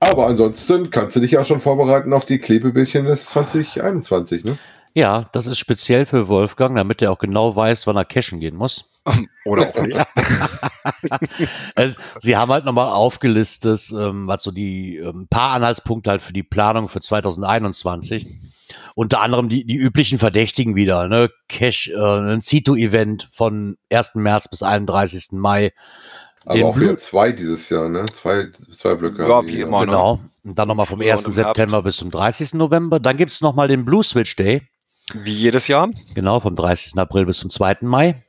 [0.00, 4.58] Aber ansonsten kannst du dich ja schon vorbereiten auf die Klebebildchen des 2021, ne?
[4.96, 8.56] Ja, das ist speziell für Wolfgang, damit er auch genau weiß, wann er cashen gehen
[8.56, 8.90] muss.
[9.44, 9.98] Oder auch nicht.
[11.74, 16.32] Also, Sie haben halt nochmal aufgelistet, ähm, was so die ähm, paar Anhaltspunkte halt für
[16.32, 18.26] die Planung für 2021.
[18.94, 21.30] Unter anderem die, die üblichen Verdächtigen wieder, ne?
[21.48, 24.14] Cash, äh, ein Cito-Event von 1.
[24.14, 25.32] März bis 31.
[25.32, 25.72] Mai.
[26.46, 28.06] Aber Den auch wieder zwei dieses Jahr, ne?
[28.06, 29.28] Zwei, zwei Blöcke.
[29.28, 29.86] Ja, wie immer, ne?
[29.86, 30.20] Genau.
[30.44, 31.26] Und dann nochmal vom Früher 1.
[31.26, 31.56] und im Herbst.
[31.56, 32.54] September bis zum 30.
[32.54, 33.00] November.
[33.00, 34.62] Dann gibt's noch nochmal den Blue Switch Day.
[35.14, 35.88] Wie jedes Jahr.
[36.14, 36.96] Genau, vom 30.
[36.98, 37.78] April bis zum 2.
[37.82, 38.22] Mai.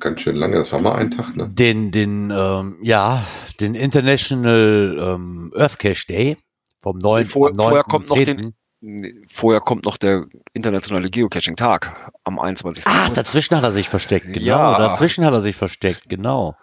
[0.00, 1.48] Ganz schön lange, das war mal ein Tag, ne?
[1.48, 3.24] Den, den, ähm, ja,
[3.60, 6.36] den International ähm, Earth Cache Day
[6.82, 7.24] vom 9.
[7.26, 7.66] Vor- am 9.
[7.68, 8.24] vorher kommt noch 10..
[8.36, 12.86] den- Nee, Vorher kommt noch der internationale Geocaching-Tag am 21.
[12.86, 14.46] Ah, dazwischen hat er sich versteckt, genau.
[14.46, 14.78] Ja.
[14.78, 16.56] Dazwischen hat er sich versteckt, genau.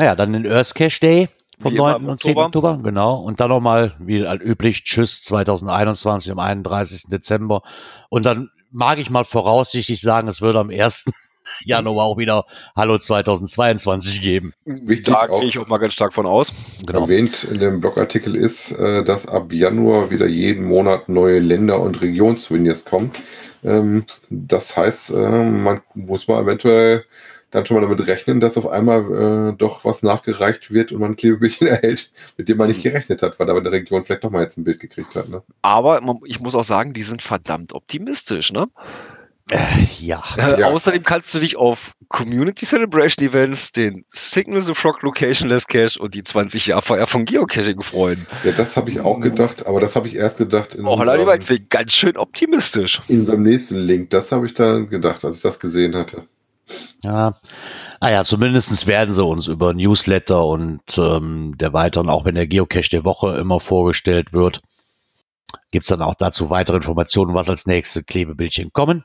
[0.00, 1.28] Naja, dann den Earth Cache Day
[1.60, 2.02] vom Wie immer 9.
[2.02, 2.36] im und 10.
[2.38, 2.80] Oktober.
[2.82, 3.20] Genau.
[3.20, 7.02] Und dann nochmal, wie halt üblich, Tschüss 2021 am 31.
[7.12, 7.60] Dezember.
[8.08, 11.04] Und dann mag ich mal voraussichtlich sagen, es wird am 1.
[11.66, 14.54] Januar auch wieder Hallo 2022 geben.
[14.64, 16.54] Wichtig da gehe ich auch mal ganz stark von aus.
[16.86, 17.02] Genau.
[17.02, 22.00] Erwähnt in dem Blogartikel ist, äh, dass ab Januar wieder jeden Monat neue Länder- und
[22.00, 23.10] Regionssouvenirs kommen.
[23.62, 27.04] Ähm, das heißt, äh, man muss mal eventuell
[27.50, 31.12] dann schon mal damit rechnen, dass auf einmal äh, doch was nachgereicht wird und man
[31.12, 34.24] ein Klebebildchen erhält, mit dem man nicht gerechnet hat, weil da in der Region vielleicht
[34.24, 35.28] doch mal jetzt ein Bild gekriegt hat.
[35.28, 35.42] Ne?
[35.62, 38.68] Aber man- ich muss auch sagen, die sind verdammt optimistisch, ne?
[39.50, 40.22] Äh, ja.
[40.38, 40.68] Äh, Ja.
[40.68, 46.14] Außerdem kannst du dich auf Community Celebration Events, den Signal the Frog Locationless Cache und
[46.14, 48.26] die 20 Jahre Feier von Geocaching freuen.
[48.44, 51.16] Ja, das habe ich auch gedacht, aber das habe ich erst gedacht in, Auch allein
[51.18, 53.02] die unserem, Waldweg, ganz schön optimistisch.
[53.08, 54.10] in unserem nächsten Link.
[54.10, 56.22] Das habe ich dann gedacht, als ich das gesehen hatte.
[57.02, 57.36] Ja,
[58.00, 62.90] naja, zumindestens werden sie uns über Newsletter und ähm, der weiteren, auch wenn der Geocache
[62.90, 64.60] der Woche immer vorgestellt wird,
[65.70, 69.04] gibt's dann auch dazu weitere Informationen, was als nächste Klebebildchen kommen.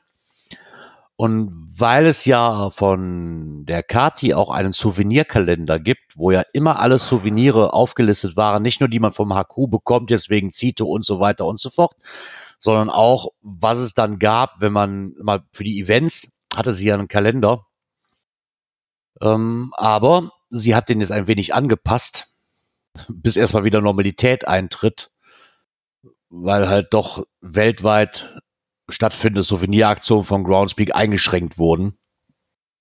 [1.16, 6.98] Und weil es ja von der Kati auch einen Souvenirkalender gibt, wo ja immer alle
[6.98, 11.46] Souvenire aufgelistet waren, nicht nur die man vom HQ bekommt, deswegen Zito und so weiter
[11.46, 11.94] und so fort,
[12.58, 16.94] sondern auch, was es dann gab, wenn man mal für die Events hatte sie ja
[16.94, 17.66] einen Kalender.
[19.20, 22.26] Ähm, aber sie hat den jetzt ein wenig angepasst,
[23.08, 25.10] bis erstmal wieder Normalität eintritt,
[26.28, 28.40] weil halt doch weltweit
[28.88, 31.98] stattfindende Souveniraktionen von Groundspeak eingeschränkt wurden.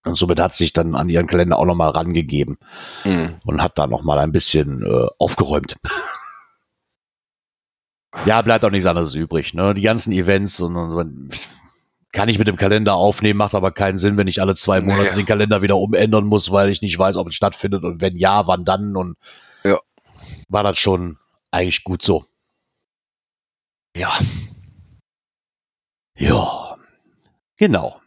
[0.04, 2.60] Und somit hat sich dann an ihren Kalender auch nochmal rangegeben
[3.06, 3.40] Mhm.
[3.44, 5.78] und hat da nochmal ein bisschen äh, aufgeräumt.
[8.26, 9.54] ja, bleibt auch nichts anderes übrig.
[9.54, 9.74] Ne?
[9.74, 11.48] Die ganzen Events und, und, und
[12.16, 14.82] kann ich mit dem Kalender aufnehmen, macht aber keinen Sinn, wenn ich alle zwei.
[14.82, 18.18] Monate den Kalender wieder umändern muss, weil ich nicht weiß, ob es stattfindet und wenn
[18.18, 18.96] ja, wann dann.
[18.96, 19.18] Und
[19.64, 19.80] Ja.
[20.50, 21.18] war das schon
[21.52, 22.26] eigentlich gut so.
[23.96, 24.12] Ja.
[26.18, 26.78] Ja,
[27.58, 28.00] genau.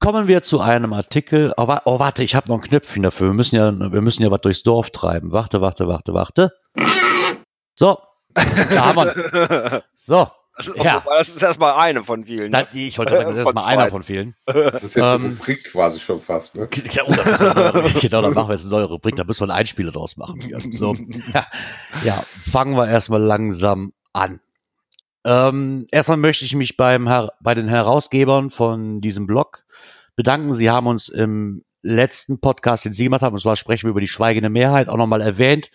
[0.00, 1.52] Kommen wir zu einem Artikel.
[1.56, 3.28] Oh, wa- oh warte, ich habe noch ein Knöpfchen dafür.
[3.28, 5.32] Wir müssen ja, wir müssen ja was durchs Dorf treiben.
[5.32, 6.52] Warte, warte, warte, warte.
[7.78, 7.98] So,
[8.34, 9.84] da haben wir.
[10.06, 11.04] So, Das ist, Ja.
[11.18, 12.50] das ist erstmal eine von vielen.
[12.50, 13.70] dann, ich wollte sagen, das ist Von mal zwei.
[13.70, 14.34] einer von vielen.
[14.46, 16.68] Das ist jetzt eine Ähm, Rubrik quasi schon fast, ne?
[16.92, 19.16] Ja, oh, eine genau, dann machen wir jetzt eine neue Rubrik.
[19.16, 20.40] Da müssen wir einen Einspieler draus machen.
[20.48, 20.94] Ja, so.
[21.34, 21.46] ja,
[22.04, 24.40] ja, fangen wir erstmal langsam an.
[25.24, 29.64] Ähm, erstmal möchte ich mich beim Her bei den Herausgebern von diesem Blog
[30.14, 30.54] bedanken.
[30.54, 34.00] Sie haben uns im letzten Podcast, den Sie gemacht haben, und zwar sprechen wir über
[34.00, 35.70] die schweigende Mehrheit, auch nochmal erwähnt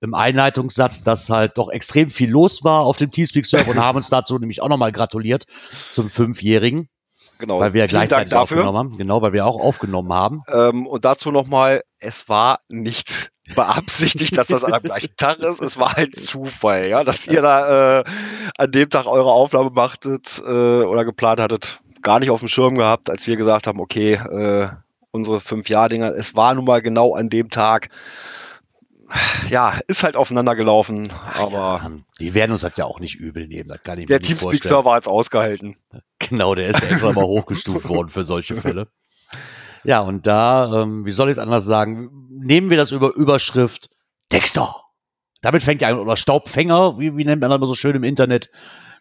[0.00, 4.08] im Einleitungssatz, dass halt doch extrem viel los war auf dem Teamspeak-Server und haben uns
[4.08, 5.46] dazu nämlich auch nochmal gratuliert
[5.92, 6.88] zum Fünfjährigen,
[7.38, 7.60] genau.
[7.60, 8.58] weil wir ja gleichzeitig dafür.
[8.58, 8.98] aufgenommen haben.
[8.98, 10.42] Genau, weil wir auch aufgenommen haben.
[10.52, 15.62] Ähm, und dazu nochmal, es war nicht beabsichtigt, dass das am gleichen Tag ist.
[15.62, 18.04] Es war halt Zufall, ja, dass ihr da äh,
[18.58, 22.76] an dem Tag eure Aufnahme machtet äh, oder geplant hattet, gar nicht auf dem Schirm
[22.76, 24.68] gehabt, als wir gesagt haben, okay, äh,
[25.10, 27.88] unsere fünf Jahr-Dinger, es war nun mal genau an dem Tag.
[29.48, 33.46] Ja, ist halt aufeinander gelaufen, aber Ja, die werden uns das ja auch nicht übel
[33.46, 34.20] nehmen, das kann ich der.
[34.20, 35.76] Teamspeak-Server hat es ausgehalten.
[36.18, 38.88] Genau, der ist ja extra mal hochgestuft worden für solche Fälle.
[39.84, 43.90] Ja, und da, ähm, wie soll ich es anders sagen, nehmen wir das über Überschrift
[44.32, 44.74] Dexter.
[45.42, 48.02] Damit fängt ja an, oder Staubfänger, wie, wie nennt man das immer so schön im
[48.02, 48.50] Internet?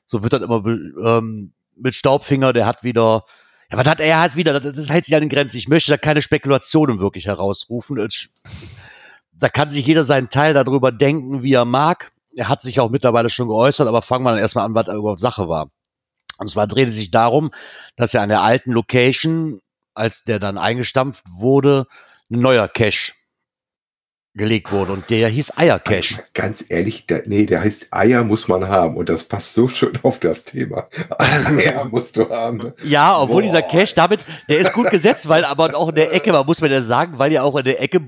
[0.06, 3.24] So wird das immer ähm, mit Staubfinger, der hat wieder,
[3.72, 5.58] ja, was hat er hat wieder, das, das hält sich an den Grenzen.
[5.58, 7.97] Ich möchte da keine Spekulationen wirklich herausrufen.
[9.38, 12.12] Da kann sich jeder seinen Teil darüber denken, wie er mag.
[12.36, 15.20] Er hat sich auch mittlerweile schon geäußert, aber fangen wir dann erstmal an, was überhaupt
[15.20, 15.70] Sache war.
[16.38, 17.52] Und zwar dreht es sich darum,
[17.96, 19.62] dass ja an der alten Location,
[19.94, 21.88] als der dann eingestampft wurde,
[22.30, 23.14] ein neuer Cache
[24.36, 24.92] gelegt wurde.
[24.92, 26.24] Und der hieß Eiercache.
[26.34, 29.94] Ganz ehrlich, der, nee, der heißt Eier muss man haben und das passt so schön
[30.04, 30.90] auf das Thema.
[31.18, 32.74] Eier musst du haben.
[32.84, 33.48] Ja, obwohl Boah.
[33.48, 36.62] dieser Cache damit, der ist gut gesetzt, weil aber auch in der Ecke, man muss
[36.62, 38.00] mir ja sagen, weil ja auch in der Ecke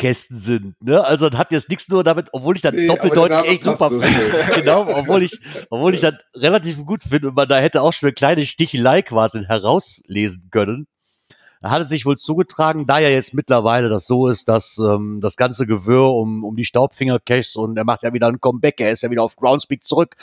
[0.00, 0.82] Brutkästen sind.
[0.82, 1.02] Ne?
[1.02, 4.06] Also das hat jetzt nichts nur damit, obwohl ich das Nee, doppeldeutig echt super finde.
[4.54, 5.38] genau, obwohl ich,
[5.68, 9.02] obwohl ich das relativ gut finde und man da hätte auch schon eine kleine Stichelei
[9.02, 10.86] quasi herauslesen können.
[11.62, 15.20] Da hat es sich wohl zugetragen, da ja jetzt mittlerweile das so ist, dass ähm,
[15.20, 18.92] das ganze Gewirr um, um die Staubfinger-Caches und er macht ja wieder ein Comeback, er
[18.92, 20.16] ist ja wieder auf Groundspeak zurück,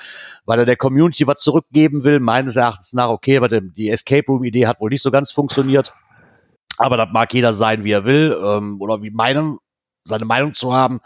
[0.46, 4.66] weil er der Community was zurückgeben will, meines Erachtens nach, okay, aber die Escape Room-Idee
[4.66, 5.94] hat wohl nicht so ganz funktioniert.
[6.80, 9.58] Aber das mag jeder sein, wie er will, ähm, oder wie meinen,
[10.08, 11.02] seine Meinung zu haben.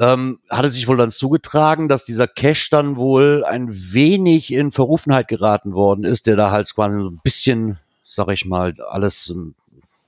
[0.00, 4.72] Ähm, hat es sich wohl dann zugetragen, dass dieser Cache dann wohl ein wenig in
[4.72, 9.28] Verrufenheit geraten worden ist, der da halt quasi so ein bisschen, sag ich mal, alles
[9.30, 9.54] ähm,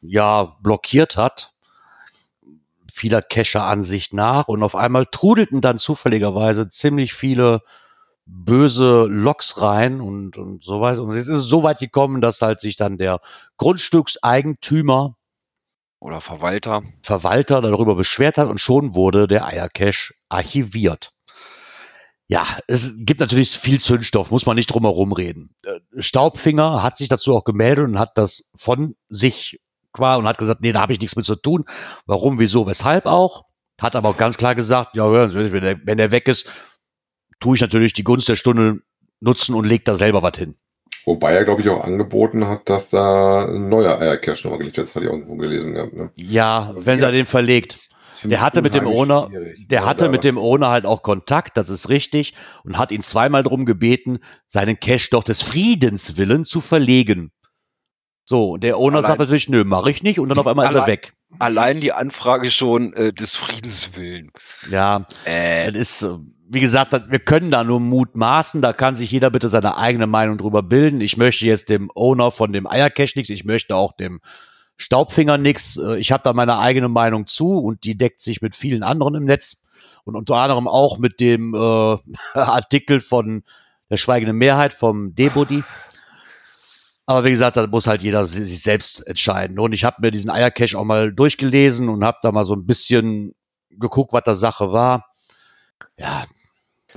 [0.02, 1.52] ja blockiert hat.
[2.92, 7.60] Vieler Cacher Ansicht nach und auf einmal trudelten dann zufälligerweise ziemlich viele
[8.26, 11.02] böse Loks rein und, und so weiter.
[11.02, 13.20] Und jetzt ist es so weit gekommen, dass halt sich dann der
[13.56, 15.16] Grundstückseigentümer
[16.00, 16.82] Oder Verwalter.
[17.02, 21.10] Verwalter darüber beschwert hat und schon wurde der Eiercache archiviert.
[22.28, 25.54] Ja, es gibt natürlich viel Zündstoff, muss man nicht drum herum reden.
[25.64, 29.60] Äh, Staubfinger hat sich dazu auch gemeldet und hat das von sich
[29.92, 31.64] quasi und hat gesagt, nee, da habe ich nichts mit zu tun.
[32.04, 33.44] Warum, wieso, weshalb auch?
[33.80, 36.50] Hat aber auch ganz klar gesagt, ja, wenn der, wenn der weg ist,
[37.38, 38.80] tue ich natürlich die Gunst der Stunde
[39.20, 40.56] nutzen und leg da selber was hin.
[41.06, 44.88] Wobei er, glaube ich, auch angeboten hat, dass da ein neuer Eiercache nochmal gelegt wird.
[44.88, 45.92] Das hatte ich irgendwo gelesen gehabt.
[45.94, 46.10] Ne?
[46.16, 47.06] Ja, wenn ja.
[47.06, 47.78] er den verlegt.
[48.24, 49.68] Der hatte mit dem Owner, schwierig.
[49.68, 52.34] der Ja, hatte mit dem Owner halt auch Kontakt, das ist richtig,
[52.64, 57.30] und hat ihn zweimal darum gebeten, seinen Cash doch des Friedens willen zu verlegen.
[58.24, 60.64] So, und der Owner Allein- sagt natürlich, nö, mache ich nicht, und dann auf einmal
[60.66, 61.12] ist er Allein- weg.
[61.38, 64.30] Allein die Anfrage schon äh, des Friedens willen.
[64.70, 66.16] Ja, Äh, es ist, äh,
[66.48, 70.06] wie gesagt, das- wir können da nur mutmaßen, da kann sich jeder bitte seine eigene
[70.06, 71.00] Meinung drüber bilden.
[71.00, 74.20] Ich möchte jetzt dem Owner von dem Eiercache nichts, ich möchte auch dem
[74.76, 75.76] Staubfinger nichts.
[75.78, 79.14] Äh, Ich habe da meine eigene Meinung zu und die deckt sich mit vielen anderen
[79.14, 79.62] im Netz
[80.04, 81.96] und unter anderem auch mit dem äh,
[82.34, 83.42] Artikel von
[83.90, 85.62] der schweigenden Mehrheit vom Debody.
[87.06, 89.58] Aber wie gesagt, da muss halt jeder si- sich selbst entscheiden.
[89.58, 92.66] Und ich habe mir diesen Eiercache auch mal durchgelesen und habe da mal so ein
[92.66, 93.34] bisschen
[93.70, 95.06] geguckt, was da Sache war.
[95.98, 96.26] Ja,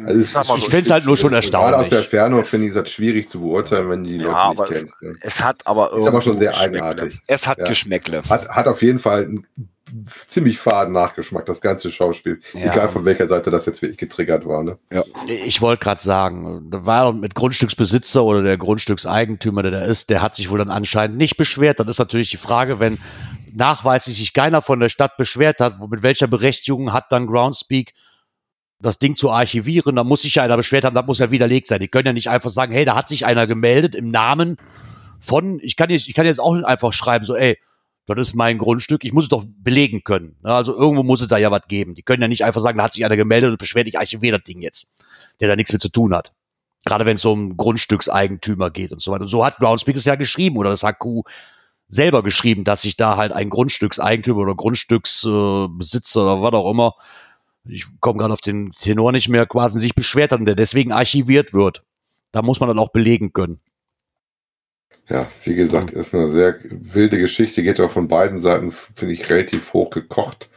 [0.06, 1.80] Also sag mal ich so, find's halt nur schon Gerade erstaunlich.
[1.82, 4.64] aus der Ferne Es- finde ich es schwierig zu beurteilen, wenn die Ja, Leute aber
[4.64, 5.02] nicht es- kennst.
[5.02, 5.14] Ne?
[5.22, 6.84] es hat aber Ist aber schon sehr Geschmäckle.
[6.84, 7.20] eigenartig.
[7.28, 7.68] Es hat Ja.
[7.68, 8.22] Geschmäckle.
[8.30, 9.48] Hat, hat auf jeden Fall einen
[10.06, 12.40] ziemlich faden Nachgeschmack, das ganze Schauspiel.
[12.54, 12.72] Ja.
[12.72, 14.62] Egal von welcher Seite das jetzt wirklich getriggert war.
[14.64, 14.78] Ne?
[15.26, 20.22] Ich wollte gerade sagen, da war mit Grundstücksbesitzer oder der Grundstückseigentümer, der da ist, der
[20.22, 21.80] hat sich wohl dann anscheinend nicht beschwert.
[21.80, 23.00] Dann ist natürlich die Frage, wenn
[23.52, 27.94] nachweislich sich keiner von der Stadt beschwert hat, mit welcher Berechtigung hat dann Groundspeak
[28.82, 31.68] das Ding zu archivieren, da muss sich ja einer beschwert haben, das muss ja widerlegt
[31.68, 31.80] sein.
[31.80, 34.58] Die können ja nicht einfach sagen, hey, da hat sich einer gemeldet im Namen
[35.20, 37.58] von, ich kann jetzt, ich kann jetzt auch nicht einfach schreiben, so, ey,
[38.16, 40.36] das ist mein Grundstück, ich muss es doch belegen können.
[40.42, 40.52] Ne?
[40.52, 41.94] Also irgendwo muss es da ja was geben.
[41.94, 44.38] Die können ja nicht einfach sagen, da hat sich einer gemeldet und beschwert, ich archiviere
[44.38, 44.92] das Ding jetzt,
[45.40, 46.34] der da nichts mit zu tun hat.
[46.86, 49.24] Gerade wenn es um Grundstückseigentümer geht und so weiter.
[49.24, 51.24] Und so hat Groundspeak es ja geschrieben oder das HQ
[51.88, 56.96] selber geschrieben, dass sich da halt ein Grundstückseigentümer oder Grundstücksbesitzer äh, oder was auch immer,
[57.70, 60.92] ich komme gerade auf den Tenor nicht mehr, quasi sich beschwert hat und der deswegen
[60.92, 61.84] archiviert wird.
[62.32, 63.60] Da muss man dann auch belegen können.
[65.08, 69.30] Ja, wie gesagt, ist eine sehr wilde Geschichte, geht auch von beiden Seiten, finde ich,
[69.30, 70.50] relativ hoch gekocht.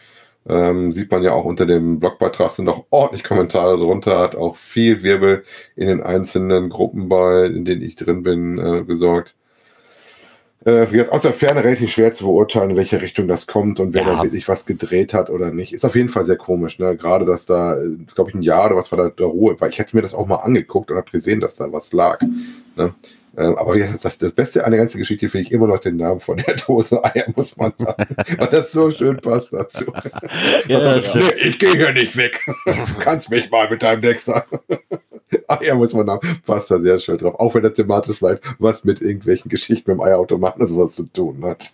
[0.46, 4.56] Ähm, sieht man ja auch unter dem Blogbeitrag sind auch ordentlich Kommentare drunter, hat auch
[4.56, 5.44] viel Wirbel
[5.76, 9.36] in den einzelnen Gruppen bei, in denen ich drin bin, äh, gesorgt.
[10.64, 13.80] Äh, wie gesagt, aus der Ferne relativ schwer zu beurteilen, in welche Richtung das kommt
[13.80, 14.16] und wer Ja.
[14.16, 15.72] da wirklich was gedreht hat oder nicht.
[15.72, 16.96] Ist auf jeden Fall sehr komisch, ne?
[16.96, 17.76] Gerade, dass da,
[18.14, 20.14] glaube ich, ein Jahr oder was war da, da Ruhe, weil ich hätte mir das
[20.14, 22.20] auch mal angeguckt und habe gesehen, dass da was lag.
[22.76, 22.94] Ne?
[23.36, 25.96] Ähm, aber gesagt, das, das Beste an der ganzen Geschichte finde ich immer noch den
[25.96, 28.14] Namen von der Dose Eier, muss man sagen.
[28.38, 29.86] Weil das so schön passt dazu.
[30.68, 32.40] Ja, das ich gehe hier nicht weg.
[32.66, 34.44] Du kannst mich mal mit deinem Dexter.
[35.48, 36.40] Eier muss man haben.
[36.46, 37.34] Passt da sehr schön drauf.
[37.38, 41.04] Auch wenn er thematisch bleibt, was mit irgendwelchen Geschichten mit dem Eierautomaten oder sowas zu
[41.12, 41.72] tun hat.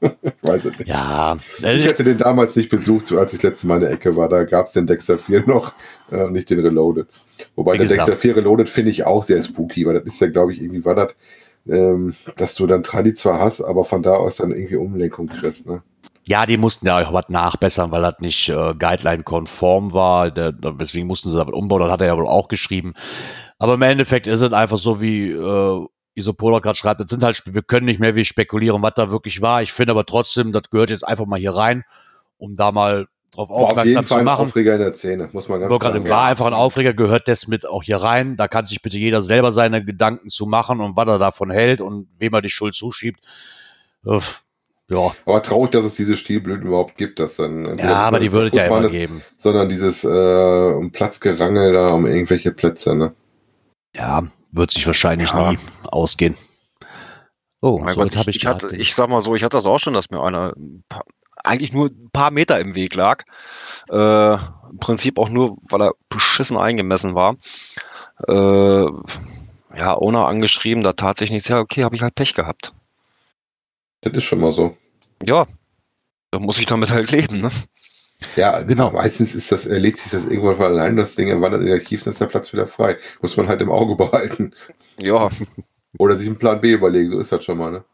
[0.00, 0.10] ich
[0.42, 0.86] weiß es nicht.
[0.86, 4.16] Ja, Ich hätte den damals nicht besucht, so als ich letztes Mal in der Ecke
[4.16, 4.28] war.
[4.28, 5.74] Da gab es den Dexter 4 noch,
[6.10, 7.06] äh, nicht den Reloaded.
[7.54, 7.88] Wobei der.
[7.88, 10.84] Dexter 4 Reloaded finde ich auch sehr spooky, weil das ist ja, glaube ich, irgendwie
[10.84, 11.14] war das,
[11.68, 15.66] ähm, dass du dann Tradi zwar hast, aber von da aus dann irgendwie Umlenkung kriegst.
[15.66, 15.82] Ne?
[16.26, 20.30] Ja, die mussten ja auch was nachbessern, weil das nicht äh, Guideline-konform war.
[20.32, 21.82] Der, deswegen mussten sie da was umbauen.
[21.82, 22.94] Das hat er ja wohl auch geschrieben.
[23.58, 27.00] Aber im Endeffekt ist es einfach so, wie äh, Isopolar gerade schreibt.
[27.00, 29.62] Das sind halt, wir können nicht mehr wie spekulieren, was da wirklich war.
[29.62, 31.84] Ich finde aber trotzdem, das gehört jetzt einfach mal hier rein,
[32.38, 34.46] um da mal drauf War auf jeden aufmerksam Fall zu ein machen.
[34.46, 37.28] Aufreger in der Szene, muss man ganz gerade klar sagen, war einfach ein Aufreger, gehört
[37.28, 38.36] das mit auch hier rein.
[38.36, 41.80] Da kann sich bitte jeder selber seine Gedanken zu machen und was er davon hält
[41.80, 43.20] und wem er die Schuld zuschiebt.
[44.04, 44.20] Äh,
[44.88, 48.48] ja, Aber traurig, dass es diese Stilblüten überhaupt gibt, dass dann ja, aber die würde
[48.48, 49.22] es ja immer ist, geben.
[49.36, 50.08] sondern dieses äh,
[50.76, 52.94] um Platzgerangel da um irgendwelche Plätze.
[52.94, 53.14] Ne?
[53.96, 55.52] Ja, wird sich wahrscheinlich Ja.
[55.52, 56.36] nie ausgehen.
[57.60, 59.78] Oh, Mein so Gott, ich, ich, hatte, ich sag mal so, ich hatte das auch
[59.78, 60.52] schon, dass mir einer
[60.88, 61.04] paar,
[61.42, 63.24] eigentlich nur ein paar Meter im Weg lag.
[63.90, 67.36] Äh, Im Prinzip auch nur, weil er beschissen eingemessen war.
[68.28, 68.86] Äh,
[69.76, 71.48] ja, Owner angeschrieben, da tat sich nichts.
[71.48, 72.72] Ja, okay, habe ich halt Pech gehabt.
[74.02, 74.76] Das ist schon mal so.
[75.24, 75.46] Ja,
[76.30, 77.50] da muss ich damit halt leben, ne?
[78.34, 78.90] Ja, Genau.
[78.92, 81.76] Meistens ist das, erledigt sich das irgendwann von allein, das Ding, er wandert in der
[81.76, 82.96] Archiv, dann ist der Platz wieder frei.
[83.20, 84.52] Muss man halt im Auge behalten.
[85.00, 85.28] Ja,
[85.98, 87.84] Oder sich einen Plan B überlegen, so ist das schon mal, ne?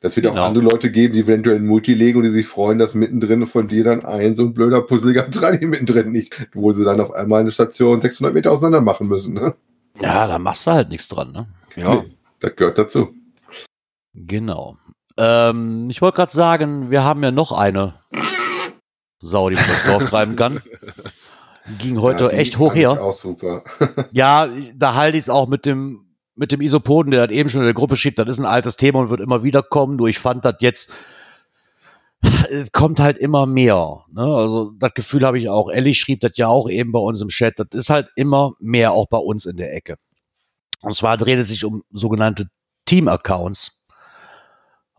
[0.00, 0.46] Das wird auch Genau.
[0.46, 3.68] andere Leute geben, die eventuell ein Multi legen und die sich freuen, dass mittendrin von
[3.68, 7.40] dir dann ein so ein blöder puzzeliger Trani mittendrin liegt, wo sie dann auf einmal
[7.40, 9.54] eine Station 600 Meter auseinander machen müssen, ne?
[10.00, 11.46] ja, da machst du halt nichts dran, ne?
[11.76, 11.96] ja.
[12.02, 12.10] Nee,
[12.40, 13.14] das gehört dazu.
[14.14, 14.76] Genau.
[15.16, 18.00] Ähm, ich wollte gerade sagen, wir haben ja noch eine
[19.20, 20.62] Sau, die man durchs Dorf treiben kann.
[21.78, 23.02] Ging heute Ja, echt hoch her.
[23.02, 23.64] Auch super.
[24.12, 27.60] Ja, da halte ich es auch mit dem, mit dem Isopoden, der das eben schon
[27.60, 28.18] in der Gruppe schiebt.
[28.18, 29.96] Das ist ein altes Thema und wird immer wieder kommen.
[29.96, 30.90] Nur ich fand das jetzt,
[32.22, 34.04] es kommt halt immer mehr.
[34.10, 34.22] Ne?
[34.22, 35.68] Also das Gefühl habe ich auch.
[35.70, 37.58] Ellie schrieb das ja auch eben bei uns im Chat.
[37.58, 39.96] Das ist halt immer mehr auch bei uns in der Ecke.
[40.80, 42.48] Und zwar dreht es sich um sogenannte
[42.86, 43.79] Team-Accounts.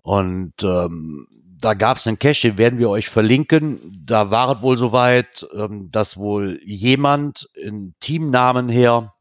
[0.02, 1.28] Und ähm,
[1.60, 3.80] da gab es einen Cache, den werden wir euch verlinken.
[4.06, 9.14] Da war es wohl soweit, ähm, dass wohl jemand in Teamnamen her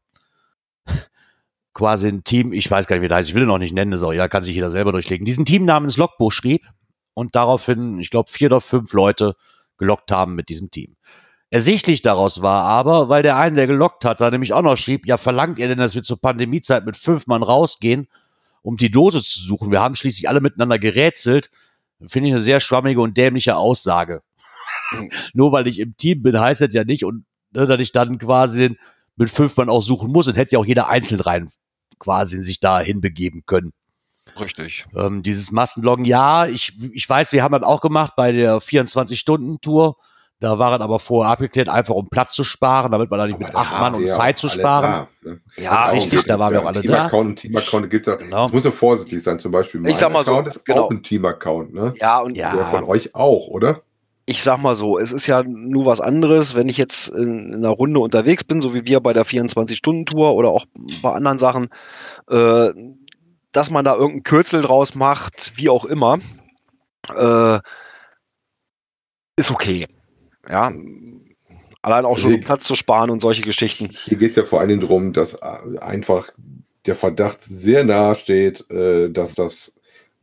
[1.73, 3.73] quasi ein Team, ich weiß gar nicht, wie der heißt, ich will ihn noch nicht
[3.73, 6.65] nennen, auch, ja, kann sich jeder selber durchlegen, diesen Teamnamen ins Logbuch schrieb
[7.13, 9.35] und daraufhin, ich glaube, vier oder fünf Leute
[9.77, 10.95] gelockt haben mit diesem Team.
[11.49, 15.05] Ersichtlich daraus war aber, weil der eine, der gelockt hat, da nämlich auch noch schrieb,
[15.05, 18.07] ja, verlangt ihr denn, dass wir zur Pandemiezeit mit fünf Mann rausgehen,
[18.61, 19.71] um die Dose zu suchen?
[19.71, 21.49] Wir haben schließlich alle miteinander gerätselt.
[22.07, 24.21] Finde ich eine sehr schwammige und dämliche Aussage.
[25.33, 28.17] Nur weil ich im Team bin, heißt das ja nicht, und ne, dass ich dann
[28.17, 28.77] quasi
[29.15, 30.27] mit fünf Mann auch suchen muss.
[30.27, 31.49] Und hätte ja auch jeder einzeln rein
[32.01, 33.71] quasi sich da hinbegeben können.
[34.39, 34.85] Richtig.
[34.95, 39.97] Ähm, dieses Massenloggen, ja, ich, ich weiß, wir haben das auch gemacht bei der 24-Stunden-Tour.
[40.41, 43.37] Da war es aber vorher abgeklärt, einfach um Platz zu sparen, damit man da nicht
[43.37, 45.07] mit Aber acht da Mann um ihr Zeit zu sparen.
[45.21, 45.39] Da, ne?
[45.55, 46.95] Ja, richtig, da waren wir auch alle da.
[46.95, 48.47] Team-Account, ein Team-Account gibt es Genau.
[48.49, 49.37] Muss ja vorsichtig sein.
[49.37, 50.81] Zum Beispiel mein Ich sag mal so, Account ist genau.
[50.81, 51.75] auch ein Team-Account.
[51.75, 51.93] Ne?
[52.01, 52.55] Ja, und Ja.
[52.55, 53.81] Der von euch auch, oder?
[54.25, 57.55] ich sag mal so, es ist ja nur was anderes, wenn ich jetzt in, in
[57.55, 60.65] einer Runde unterwegs bin, so wie wir bei der 24-Stunden-Tour oder auch
[61.01, 61.69] bei anderen Sachen,
[62.29, 62.69] äh,
[63.51, 66.19] dass man da irgendein Kürzel draus macht, wie auch immer,
[67.15, 67.59] äh,
[69.35, 69.87] ist okay.
[70.49, 70.71] Ja.
[71.83, 73.89] Allein auch schon um Platz zu sparen und solche Geschichten.
[73.89, 76.29] Hier geht es ja vor allen Dingen darum, dass äh, einfach
[76.85, 79.75] der Verdacht sehr nahe steht, äh, dass das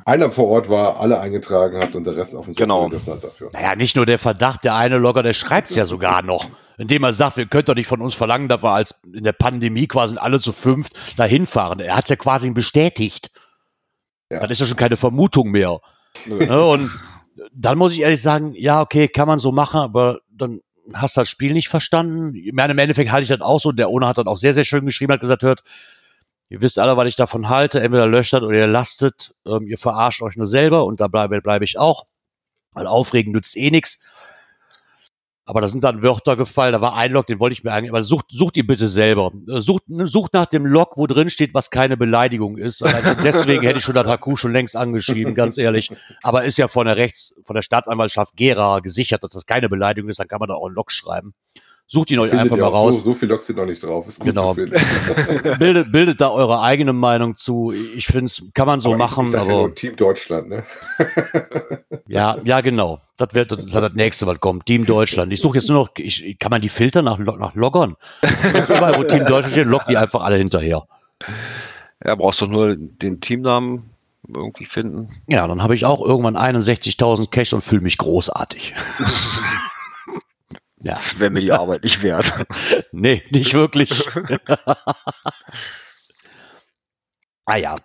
[0.05, 2.87] einer vor Ort war, alle eingetragen hat und der Rest auf dem Genau.
[2.89, 3.51] gesessen hat dafür.
[3.53, 6.49] Naja, nicht nur der Verdacht, der eine Logger, der schreibt es ja sogar noch.
[6.79, 9.33] Indem er sagt, wir könnt doch nicht von uns verlangen, dass wir als in der
[9.33, 11.81] Pandemie quasi alle zu fünft dahin fahren.
[11.81, 13.33] Er hat ja quasi bestätigt.
[14.31, 14.41] Ja.
[14.41, 15.81] Dann ist ja schon keine Vermutung mehr.
[16.27, 16.65] Ne?
[16.65, 16.91] Und
[17.53, 20.61] dann muss ich ehrlich sagen, ja, okay, kann man so machen, aber dann
[20.93, 22.35] hast du das Spiel nicht verstanden.
[22.35, 23.73] Ich meine, im Endeffekt halte ich das auch so.
[23.73, 25.63] Der Ona hat dann auch sehr, sehr schön geschrieben, hat gesagt, hört,
[26.49, 27.81] ihr wisst alle, was ich davon halte.
[27.81, 29.35] Entweder löscht das oder ihr lastet.
[29.47, 32.07] Ähm, ihr verarscht euch nur selber und da bleibe bleib ich auch.
[32.73, 34.01] Weil aufregen nützt eh nichts.
[35.49, 37.91] Aber da sind dann Wörter gefallen, da war ein Log, den wollte ich mir eigentlich,
[37.91, 39.33] aber sucht, sucht ihr bitte selber.
[39.49, 42.85] Äh, Sucht, sucht nach dem Log, wo drin steht, was keine Beleidigung ist.
[43.25, 45.91] Deswegen hätte ich schon das Haku schon längst angeschrieben, ganz ehrlich.
[46.23, 50.11] Aber ist ja von der Rechts, von der Staatsanwaltschaft Gera gesichert, dass das keine Beleidigung
[50.11, 51.33] ist, dann kann man da auch einen Log schreiben.
[51.91, 52.99] Sucht ihn euch Findet einfach mal raus.
[52.99, 54.07] So, so viel Logs sind noch nicht drauf.
[54.07, 54.53] Ist gut Genau.
[54.53, 54.77] zu finden.
[55.59, 57.73] Bildet, bildet da eure eigene Meinung zu.
[57.73, 59.97] Ich finde es, kann man so Aber machen, ich, ich sag ja aber nur Team
[59.97, 60.65] Deutschland, ne?
[62.07, 63.01] ja, ja, genau.
[63.17, 64.67] Das wird das, das nächste, was kommt.
[64.67, 65.33] Team Deutschland.
[65.33, 67.97] Ich suche jetzt nur noch, ich, kann man die filtern nach, nach Loggern?
[68.69, 70.87] Überall, wo Team Deutschland steht, loggt die einfach alle hinterher.
[72.05, 73.91] Ja, brauchst doch nur den Teamnamen
[74.29, 75.09] irgendwie finden.
[75.27, 78.75] Ja, dann habe ich auch irgendwann 61.000 Cash und fühle mich großartig.
[80.81, 82.33] Ja, Das wäre mir die Arbeit nicht wert.
[82.93, 84.09] nee, nicht wirklich.
[87.47, 87.77] ah ja.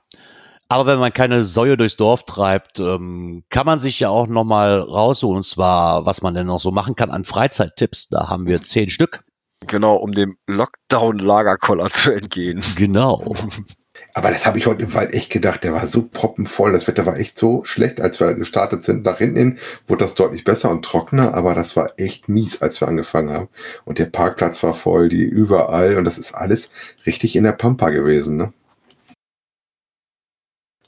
[0.69, 4.43] Aber wenn man keine Säue durchs Dorf treibt, ähm, kann man sich ja auch noch
[4.43, 5.37] mal rausholen.
[5.37, 8.09] Und zwar, was man denn noch so machen kann an Freizeittipps.
[8.09, 9.23] Da haben wir zehn Stück.
[9.67, 12.61] Genau, um dem Lockdown-Lagerkoller zu entgehen.
[12.75, 13.35] Genau.
[14.13, 15.63] Aber das habe ich heute im Wald echt gedacht.
[15.63, 16.71] Der war so proppenvoll.
[16.73, 19.05] Das Wetter war echt so schlecht, als wir gestartet sind.
[19.05, 22.81] Nach hinten hin wurde das deutlich besser und trockener, aber das war echt mies, als
[22.81, 23.49] wir angefangen haben.
[23.85, 25.97] Und der Parkplatz war voll, die überall.
[25.97, 26.71] Und das ist alles
[27.05, 28.53] richtig in der Pampa gewesen, ne?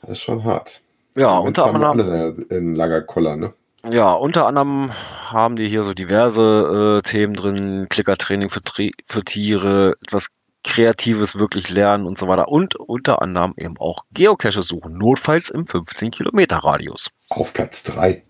[0.02, 0.82] Das ist schon hart.
[1.16, 3.54] Ja, unter anderem, einen Lagerkoller, ne?
[3.90, 4.92] ja, unter anderem
[5.30, 8.62] haben die hier so diverse äh, Themen drin, Klickertraining für,
[9.06, 10.30] für Tiere, etwas
[10.66, 12.50] Kreatives wirklich lernen und so weiter.
[12.50, 17.12] Und unter anderem eben auch Geocache suchen, notfalls im 15 Kilometer Radius.
[17.30, 18.24] Auf Platz drei.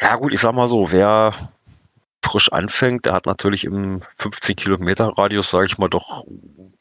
[0.00, 1.32] Ja gut, ich sag mal so, wer
[2.22, 6.24] frisch anfängt, der hat natürlich im 15 Kilometer Radius, sage ich mal, doch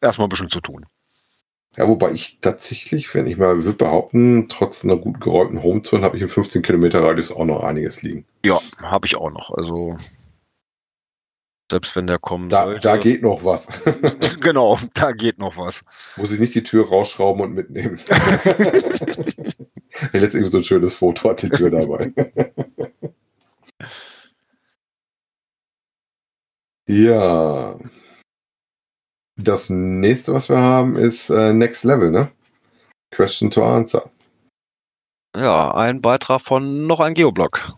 [0.01, 0.86] erstmal ein bisschen zu tun.
[1.78, 6.17] Ja, wobei ich tatsächlich, wenn ich mal würde behaupten, trotz einer gut geräumten Homezone habe
[6.17, 8.26] ich im 15 Kilometer Radius auch noch einiges liegen.
[8.45, 9.49] Ja, habe ich auch noch.
[9.51, 9.95] Also
[11.74, 12.82] selbst wenn der kommen Da, sollte.
[12.82, 13.67] da geht noch was.
[14.41, 15.84] genau, da geht noch was.
[16.17, 17.99] Muss ich nicht die Tür rausschrauben und mitnehmen.
[20.13, 22.13] Der lässt irgendwie so ein schönes Foto, hat die Tür dabei.
[26.88, 27.80] ja.
[29.36, 32.32] Das nächste, was wir haben, ist äh, Next Level, ne?
[33.09, 34.11] Question to Answer.
[35.36, 37.74] Ja, ein Beitrag von noch ein Geoblog.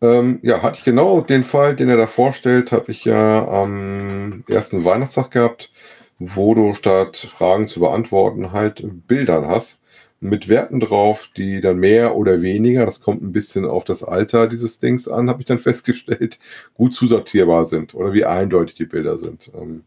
[0.00, 4.44] Ähm, ja, hatte ich genau den Fall, den er da vorstellt, habe ich ja am
[4.48, 5.72] ersten Weihnachtstag gehabt,
[6.18, 9.80] wo du statt Fragen zu beantworten halt Bildern hast
[10.20, 14.48] mit Werten drauf, die dann mehr oder weniger, das kommt ein bisschen auf das Alter
[14.48, 16.38] dieses Dings an, habe ich dann festgestellt,
[16.74, 19.52] gut zusortierbar sind oder wie eindeutig die Bilder sind.
[19.54, 19.84] Ähm,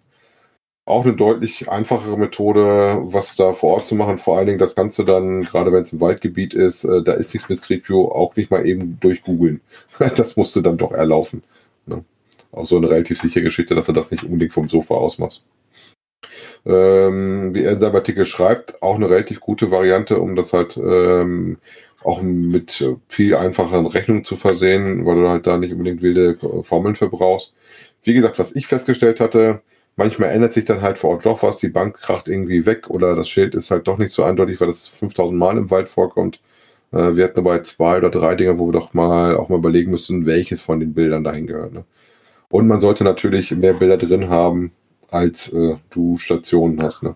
[0.92, 4.18] auch eine deutlich einfachere Methode, was da vor Ort zu machen.
[4.18, 7.34] Vor allen Dingen das Ganze dann, gerade wenn es ein Waldgebiet ist, äh, da ist
[7.34, 9.62] nichts mit Street View, auch nicht mal eben durchgoogeln.
[10.16, 11.44] Das musst du dann doch erlaufen.
[11.86, 12.04] Ne?
[12.52, 15.44] Auch so eine relativ sichere Geschichte, dass du das nicht unbedingt vom Sofa aus machst.
[16.66, 20.78] ähm, wie er in seinem Artikel schreibt, auch eine relativ gute Variante, um das halt
[20.78, 21.58] ähm,
[22.04, 26.96] auch mit viel einfacheren Rechnungen zu versehen, weil du halt da nicht unbedingt wilde Formeln
[26.96, 27.54] verbrauchst.
[28.04, 29.62] Wie gesagt, was ich festgestellt hatte,
[29.96, 33.16] manchmal ändert sich dann halt vor Ort doch was, die Bank kracht irgendwie weg oder
[33.16, 36.40] das Schild ist halt doch nicht so eindeutig, weil das 5000 Mal im Wald vorkommt.
[36.92, 39.92] Äh, wir hatten dabei zwei oder drei Dinge, wo wir doch mal auch mal überlegen
[39.92, 41.74] müssen, welches von den Bildern dahin gehört.
[41.74, 41.86] Ne?
[42.50, 44.72] Und man sollte natürlich mehr Bilder drin haben,
[45.10, 47.16] als äh, du Stationen hast, ne?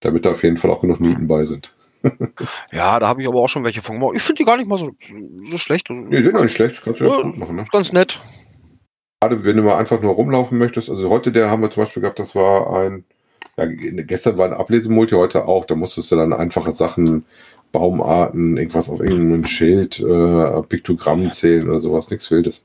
[0.00, 1.74] damit da auf jeden Fall auch genug Mieten bei sind.
[2.72, 4.14] ja, da habe ich aber auch schon welche von gemacht.
[4.16, 4.90] Ich finde die gar nicht mal so,
[5.50, 5.88] so schlecht.
[5.88, 7.56] Die sind auch nicht schlecht, kannst du ja, gut machen.
[7.56, 7.64] Ne?
[7.72, 8.20] Ganz nett.
[9.20, 12.02] Gerade wenn du mal einfach nur rumlaufen möchtest, also heute der haben wir zum Beispiel
[12.02, 13.04] gehabt, das war ein,
[13.56, 17.24] ja, gestern war ein Ablesemulti, heute auch, da musstest du dann einfache Sachen,
[17.72, 22.64] Baumarten, irgendwas auf irgendeinem Schild, äh, Piktogramm zählen oder sowas, nichts Wildes.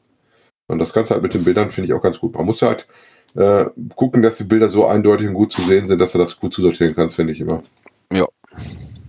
[0.68, 2.36] Und das Ganze halt mit den Bildern finde ich auch ganz gut.
[2.36, 2.88] Man muss halt
[3.36, 6.40] äh, gucken, dass die Bilder so eindeutig und gut zu sehen sind, dass du das
[6.40, 7.64] gut zusortieren kannst, finde ich immer.
[8.12, 8.28] Ja.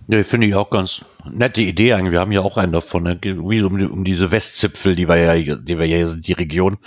[0.07, 2.11] Ja, finde ich auch ganz nette Idee eigentlich.
[2.11, 3.19] Wir haben ja auch einen davon, ne?
[3.21, 6.77] wie um, um diese Westzipfel, die wir ja, die wir ja sind, die Region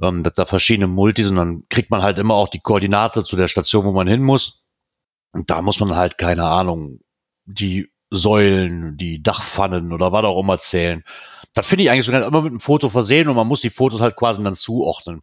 [0.00, 3.36] ähm, dass da verschiedene Multis und dann kriegt man halt immer auch die Koordinate zu
[3.36, 4.64] der Station, wo man hin muss.
[5.32, 7.00] Und da muss man halt, keine Ahnung,
[7.44, 11.02] die Säulen, die Dachpfannen oder was auch immer zählen.
[11.54, 14.00] Das finde ich eigentlich sogar immer mit einem Foto versehen und man muss die Fotos
[14.00, 15.22] halt quasi dann zuordnen.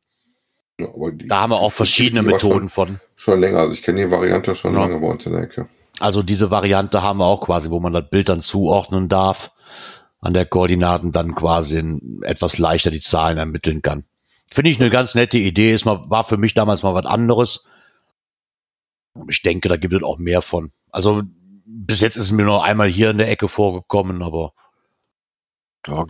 [0.80, 2.99] Ja, die, da haben wir auch verschiedene Methoden schon, von.
[3.15, 4.80] Schon länger, also ich kenne die Variante schon ja.
[4.80, 5.67] lange bei uns in der Ecke.
[5.99, 9.51] Also diese Variante haben wir auch quasi, wo man das Bild dann zuordnen darf
[10.22, 11.82] an der Koordinaten dann quasi
[12.22, 14.03] etwas leichter die Zahlen ermitteln kann.
[14.51, 15.73] Finde ich eine ganz nette Idee.
[15.73, 17.65] Ist mal, war für mich damals mal was anderes.
[19.27, 20.71] Ich denke, da gibt es auch mehr von.
[20.91, 21.23] Also
[21.65, 24.53] bis jetzt ist es mir nur einmal hier in der Ecke vorgekommen, aber.
[25.87, 26.05] Ja,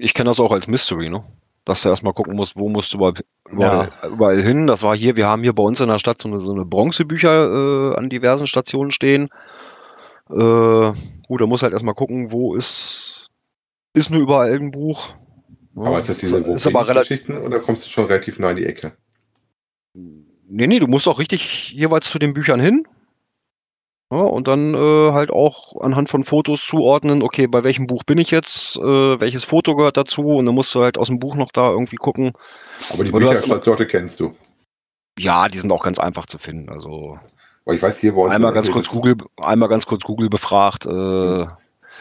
[0.00, 1.24] ich kenne das auch als Mystery, ne?
[1.64, 3.14] Dass du erstmal gucken musst, wo musst du überall,
[3.48, 4.08] überall, ja.
[4.08, 4.66] überall, hin.
[4.66, 6.64] Das war hier, wir haben hier bei uns in der Stadt so eine, so eine
[6.64, 9.28] Bronzebücher äh, an diversen Stationen stehen.
[10.30, 10.92] Äh,
[11.28, 13.30] gut, da muss halt erstmal gucken, wo ist,
[13.94, 15.14] ist nur überall ein Buch.
[15.76, 18.66] Aber ist das diese ist aber Geschichten oder kommst du schon relativ nah in die
[18.66, 18.92] Ecke?
[20.48, 22.86] Nee, nee, du musst auch richtig jeweils zu den Büchern hin.
[24.12, 28.18] Ja, und dann äh, halt auch anhand von Fotos zuordnen, okay, bei welchem Buch bin
[28.18, 31.34] ich jetzt, äh, welches Foto gehört dazu und dann musst du halt aus dem Buch
[31.34, 32.32] noch da irgendwie gucken.
[32.90, 34.32] Aber die Büchersorte kennst du.
[35.18, 36.68] Ja, die sind auch ganz einfach zu finden.
[36.68, 37.18] Also
[37.64, 40.86] Aber ich weiß hier bei uns einmal ganz kurz Google, einmal ganz kurz Google befragt.
[40.86, 41.46] Äh,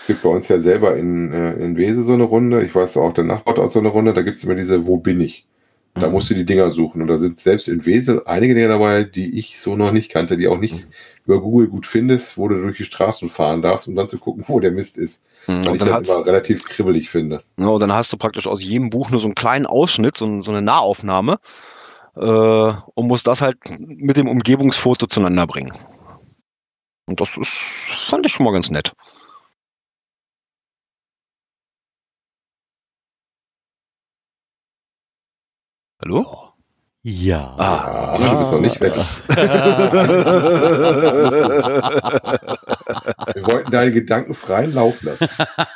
[0.05, 2.63] es gibt bei uns ja selber in, äh, in Wese so eine Runde.
[2.63, 4.13] Ich weiß auch, der Nachbar hat so eine Runde.
[4.13, 5.47] Da gibt es immer diese Wo bin ich?
[5.95, 6.13] Da mhm.
[6.13, 7.01] musst du die Dinger suchen.
[7.01, 10.37] Und da sind selbst in Wese einige Dinger dabei, die ich so noch nicht kannte,
[10.37, 10.91] die auch nicht mhm.
[11.25, 14.43] über Google gut findest, wo du durch die Straßen fahren darfst, um dann zu gucken,
[14.47, 15.23] wo der Mist ist.
[15.47, 15.65] Mhm.
[15.65, 17.41] Weil ich das immer relativ kribbelig finde.
[17.57, 20.39] Ja, und dann hast du praktisch aus jedem Buch nur so einen kleinen Ausschnitt, so,
[20.41, 21.39] so eine Nahaufnahme.
[22.15, 25.73] Äh, und musst das halt mit dem Umgebungsfoto zueinander bringen.
[27.07, 28.93] Und das ist, fand ich schon mal ganz nett.
[36.05, 36.53] Hallo?
[37.01, 37.55] Ja.
[37.57, 38.93] Ah, du bist noch nicht weg.
[43.33, 45.27] Wir wollten deine Gedanken freien Lauf lassen.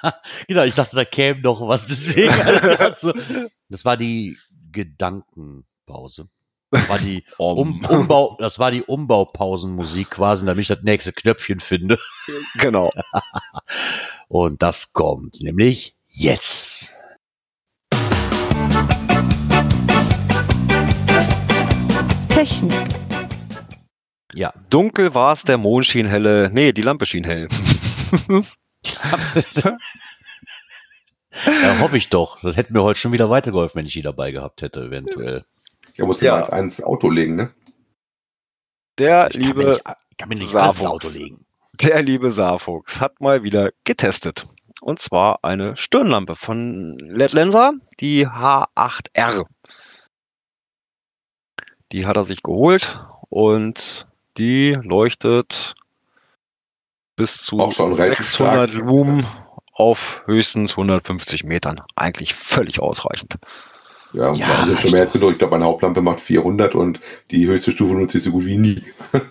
[0.48, 1.88] genau, ich dachte, da käme noch was.
[1.88, 2.32] Deswegen.
[3.70, 4.38] das war die
[4.72, 6.28] Gedankenpause.
[6.70, 11.60] Das war die, um, Umbau, das war die Umbaupausenmusik quasi, damit ich das nächste Knöpfchen
[11.60, 11.98] finde.
[12.60, 12.92] Genau.
[14.28, 16.94] Und das kommt nämlich jetzt.
[22.40, 22.88] Technik.
[24.34, 24.54] Ja.
[24.70, 26.50] Dunkel war es, der Mond schien helle.
[26.54, 27.50] Nee, die Lampe schien hell.
[31.44, 32.40] ja, hoffe ich doch.
[32.40, 35.44] Das hätte mir heute schon wieder weitergeholfen, wenn ich die dabei gehabt hätte, eventuell.
[35.96, 36.48] Ja, musst du ja.
[36.50, 37.52] mal ins Auto legen, ne?
[39.00, 39.82] Der ich liebe
[40.18, 41.46] kann mir nicht, kann mir nicht Auto legen.
[41.74, 44.48] Der liebe Saarfuchs hat mal wieder getestet.
[44.80, 49.46] Und zwar eine Stirnlampe von LED Lenser, die H8R.
[51.92, 55.76] Die hat er sich geholt und die leuchtet
[57.16, 59.26] bis zu 600 Lumen
[59.74, 61.82] auf höchstens 150 Metern.
[61.96, 63.36] Eigentlich völlig ausreichend.
[64.14, 65.32] Ja, ja also schon mehr als genug.
[65.34, 67.00] Ich glaube, meine Hauptlampe macht 400 und
[67.32, 68.84] die höchste Stufe nutze ich so gut wie nie.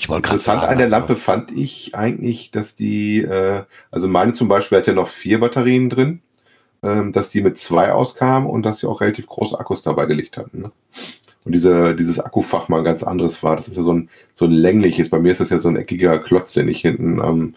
[0.00, 1.20] ich Interessant sagen, an der Lampe also.
[1.20, 5.88] fand ich eigentlich, dass die, äh, also meine zum Beispiel hat ja noch vier Batterien
[5.88, 6.22] drin
[6.84, 10.36] ähm, dass die mit zwei auskamen und dass sie auch relativ große Akkus dabei gelegt
[10.36, 10.62] hatten.
[10.62, 10.72] Ne?
[11.44, 13.56] Und diese, dieses Akkufach mal ein ganz anderes war.
[13.56, 15.10] Das ist ja so ein, so ein längliches.
[15.10, 17.54] Bei mir ist das ja so ein eckiger Klotz, den ich hinten ähm,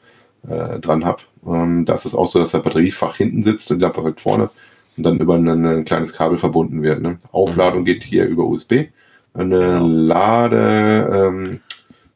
[0.50, 1.24] äh, dran habe.
[1.46, 4.20] Ähm, da ist es auch so, dass der Batteriefach hinten sitzt und die Lampe halt
[4.20, 4.50] vorne
[4.98, 7.02] und dann über ein, ein kleines Kabel verbunden wird.
[7.02, 7.20] Ne?
[7.32, 8.88] Aufladung geht hier über USB.
[9.34, 9.80] Eine Ja.
[9.80, 11.60] Lade, ähm,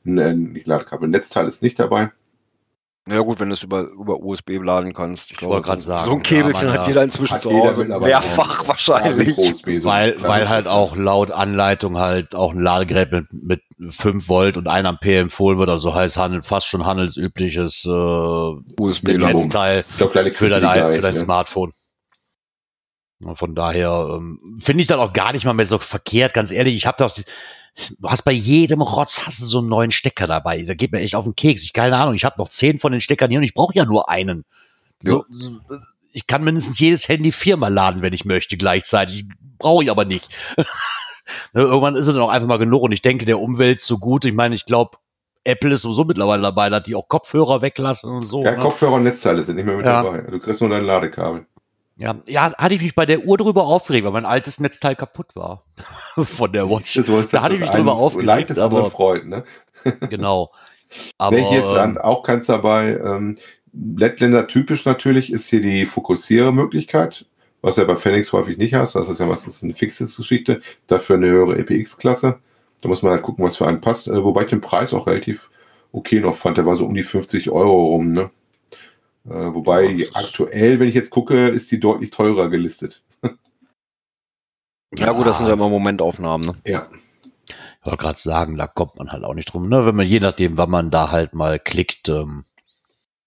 [0.03, 2.09] ne, nicht Ladekabel, Netzteil ist nicht dabei.
[3.09, 5.31] Ja gut, wenn du es über, über USB laden kannst.
[5.31, 7.33] Ich glaube, wollte so, grad sagen, so ein ja, Käbelchen man hat ja- jeder inzwischen
[7.33, 7.85] Hat zu jeder Hause.
[7.85, 9.35] Mehrfach wahrscheinlich.
[9.37, 9.45] Ja,
[9.79, 14.55] so Weil, weil halt auch laut Anleitung halt auch ein Ladegerät mit, mit 5 Volt
[14.55, 15.69] und 1 Ampere empfohlen wird.
[15.69, 19.35] Also heißt handelt fast schon handelsübliches äh, USB-Laden.
[19.35, 21.19] Netzteil Ich glaube, kleine für dein, für dein ne?
[21.19, 21.73] Smartphone.
[23.23, 26.51] Und von daher ähm, finde ich dann auch gar nicht mal mehr so verkehrt, ganz
[26.51, 26.75] ehrlich.
[26.75, 27.15] Ich habe doch,
[27.99, 30.63] du hast bei jedem Rotz hast du so einen neuen Stecker dabei.
[30.63, 31.63] Da geht mir echt auf den Keks.
[31.63, 32.15] Ich keine Ahnung.
[32.15, 34.45] Ich habe noch zehn von den Steckern hier und ich brauche ja nur einen.
[34.99, 35.25] So,
[36.13, 39.25] ich kann mindestens jedes Handy viermal laden, wenn ich möchte, gleichzeitig.
[39.57, 40.29] Brauche ich aber nicht.
[41.53, 43.99] Ne, Irgendwann ist es dann auch einfach mal genug und ich denke der Umwelt so
[43.99, 44.25] gut.
[44.25, 44.97] Ich meine, ich glaube,
[45.43, 48.43] Apple ist sowieso mittlerweile dabei, dass die auch Kopfhörer weglassen und so.
[48.43, 48.57] Ja, ne?
[48.57, 50.01] Kopfhörer und Netzteile sind nicht mehr mit Ja.
[50.03, 50.21] dabei.
[50.29, 51.45] Du kriegst nur dein Ladekabel.
[52.01, 55.35] Ja, ja, hatte ich mich bei der Uhr drüber aufgeregt, weil mein altes Netzteil kaputt
[55.35, 55.65] war.
[56.17, 56.93] Von der Watch.
[56.93, 59.43] So ist Da hatte ich mich drüber aufgeregt, anderen aber- Freud, ne?
[60.09, 60.51] Genau.
[61.17, 62.97] Aber nee, hier ist ähm, auch keins dabei.
[62.97, 63.37] Ähm,
[63.73, 67.25] Lettländer typisch natürlich ist hier die Fokussiere-Möglichkeit,
[67.61, 68.95] was ja bei Phoenix häufig nicht hast.
[68.95, 70.59] Das ist ja meistens eine fixe Geschichte.
[70.87, 72.39] Dafür eine höhere EPX-Klasse.
[72.81, 74.07] Da muss man halt gucken, was für einen passt.
[74.07, 75.49] Äh, wobei ich den Preis auch relativ
[75.91, 76.57] okay noch fand.
[76.57, 78.29] Der war so um die 50 Euro rum, ne?
[79.25, 83.03] Äh, wobei Ja, aktuell, wenn ich jetzt gucke, ist die deutlich teurer gelistet.
[84.97, 86.47] Ja gut, das sind ja immer Momentaufnahmen.
[86.47, 86.55] Ne?
[86.65, 86.89] Ja.
[87.47, 89.69] Ich wollte gerade sagen, da kommt man halt auch nicht drum.
[89.69, 89.85] Ne?
[89.85, 92.45] Wenn man je nachdem, wann man da halt mal klickt, ähm,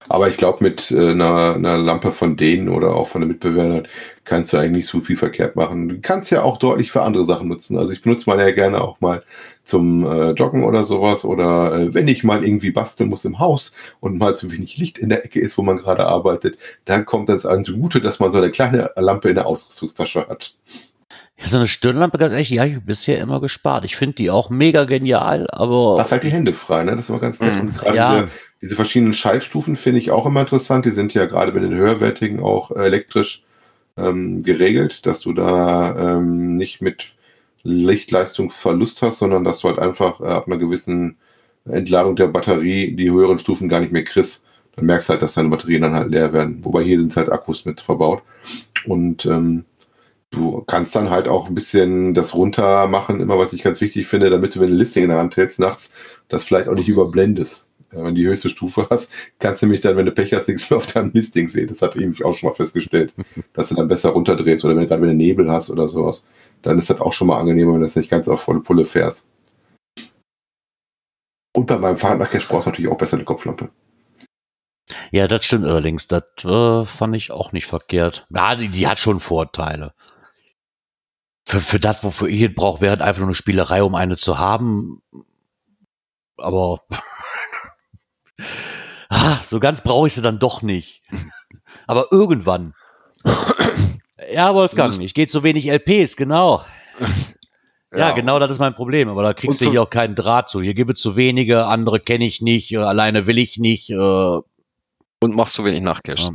[0.08, 3.88] Aber ich glaube, mit äh, einer, einer Lampe von denen oder auch von den Mitbewerbern
[4.24, 5.88] kannst du eigentlich nicht so viel verkehrt machen.
[5.88, 7.78] Du kannst ja auch deutlich für andere Sachen nutzen.
[7.78, 9.24] Also ich benutze meine ja gerne auch mal
[9.64, 13.72] zum äh, Joggen oder sowas oder äh, wenn ich mal irgendwie basteln muss im Haus
[14.00, 17.28] und mal zu wenig Licht in der Ecke ist, wo man gerade arbeitet, dann kommt
[17.30, 20.54] das an zugute, dass man so eine kleine Lampe in der Ausrüstungstasche hat.
[21.38, 23.84] ja, so eine Stirnlampe, ganz ehrlich, die habe ich bisher immer gespart.
[23.86, 26.92] Ich finde die auch mega genial, aber Lass halt die Hände frei, ne?
[26.92, 27.54] Das ist immer ganz nett.
[27.54, 27.60] Mhm.
[27.60, 28.12] Und gerade Ja.
[28.14, 28.28] diese,
[28.60, 30.84] diese verschiedenen Schaltstufen finde ich auch immer interessant.
[30.84, 33.42] Die sind ja gerade bei den höherwertigen auch äh, elektrisch
[33.96, 37.06] ähm, geregelt, dass du da ähm, nicht mit
[37.64, 41.16] Lichtleistungsverlust hast, sondern dass du halt einfach äh, ab einer gewissen
[41.64, 44.42] Entladung der Batterie die höheren Stufen gar nicht mehr kriegst.
[44.76, 46.64] Dann merkst du halt, dass deine Batterien dann halt leer werden.
[46.64, 48.22] Wobei hier sind halt Akkus mit verbaut.
[48.86, 49.64] Und ähm,
[50.30, 54.06] du kannst dann halt auch ein bisschen das runter machen, immer was ich ganz wichtig
[54.06, 55.90] finde, damit du, wenn du Listing in der Hand hältst, nachts,
[56.28, 57.70] das vielleicht auch nicht überblendest.
[57.92, 60.48] Ja, wenn du die höchste Stufe hast, kannst du nämlich dann, wenn du Pech hast,
[60.48, 61.68] nichts mehr auf deinem Listing sehen.
[61.68, 63.14] Das hatte ich nämlich auch schon mal festgestellt,
[63.54, 66.26] dass du dann besser runterdrehst oder wenn gerade wenn du Nebel hast oder sowas,
[66.64, 68.84] dann ist das auch schon mal angenehmer, wenn du das nicht ganz auf volle Pulle
[68.84, 69.26] fährst.
[71.54, 73.70] Und bei meinem Fahrrad nach Cash brauchst du natürlich auch besser eine Kopflampe.
[75.12, 76.08] ja, das stimmt allerdings.
[76.08, 78.26] Das äh, fand ich auch nicht verkehrt.
[78.30, 79.94] Ja, die, die hat schon Vorteile.
[81.46, 84.16] Für, für das, wofür ich es brauche, wäre halt einfach nur eine Spielerei, um eine
[84.16, 85.02] zu haben.
[86.38, 86.80] Aber
[89.10, 91.02] ah, so ganz brauche ich sie dann doch nicht.
[91.86, 92.74] Aber irgendwann.
[94.32, 96.62] Ja, Wolfgang, ich gehe zu wenig LPs, genau.
[97.96, 99.08] Ja, genau, das ist mein Problem.
[99.08, 100.60] Aber da kriegst du zu- hier auch keinen Draht zu.
[100.60, 103.88] Hier gibt es zu wenige, andere kenne ich nicht, äh, alleine will ich nicht.
[103.88, 104.42] Äh, Und
[105.36, 106.24] machst du wenig Nachcash.
[106.24, 106.30] Ja.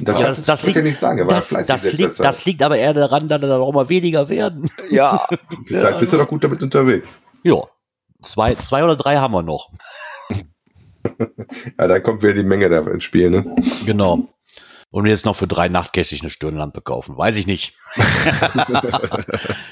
[0.00, 1.26] Das, Ja, das- das liegt- nicht sagen.
[1.28, 4.68] Das, das, liegt, das liegt aber eher daran, dass da auch mal weniger werden.
[4.90, 5.26] Ja,
[5.64, 7.18] Vielleicht bist du doch gut damit unterwegs.
[7.42, 7.62] Ja,
[8.20, 9.70] zwei, zwei oder drei haben wir noch.
[11.78, 13.56] Ja, dann kommt wieder die Menge da ins Spiel, ne?
[13.86, 14.28] Genau.
[14.94, 17.18] Und jetzt noch für drei Nachtkästchen eine Stirnlampe kaufen.
[17.18, 17.76] Weiß ich nicht.
[17.96, 18.02] ich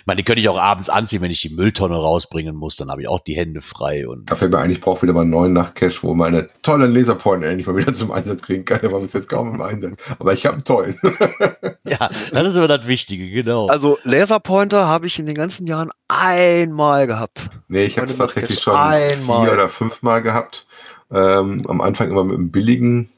[0.04, 2.74] meine, die könnte ich auch abends anziehen, wenn ich die Mülltonne rausbringen muss.
[2.74, 4.08] Dann habe ich auch die Hände frei.
[4.08, 6.92] Und Da fällt mir ein, ich brauche wieder mal einen neuen Nachtcache, wo meine tollen
[6.92, 8.80] Laserpointer endlich mal wieder zum Einsatz kriegen kann.
[8.80, 9.94] Der war bis jetzt kaum im Einsatz.
[10.18, 10.98] Aber ich habe einen tollen.
[11.84, 13.68] ja, das ist immer das Wichtige, genau.
[13.68, 17.48] also Laserpointer habe ich in den ganzen Jahren einmal gehabt.
[17.68, 19.44] nee, ich habe es tatsächlich schon einmal.
[19.44, 20.66] vier oder fünfmal gehabt.
[21.12, 23.08] Ähm, am Anfang immer mit einem billigen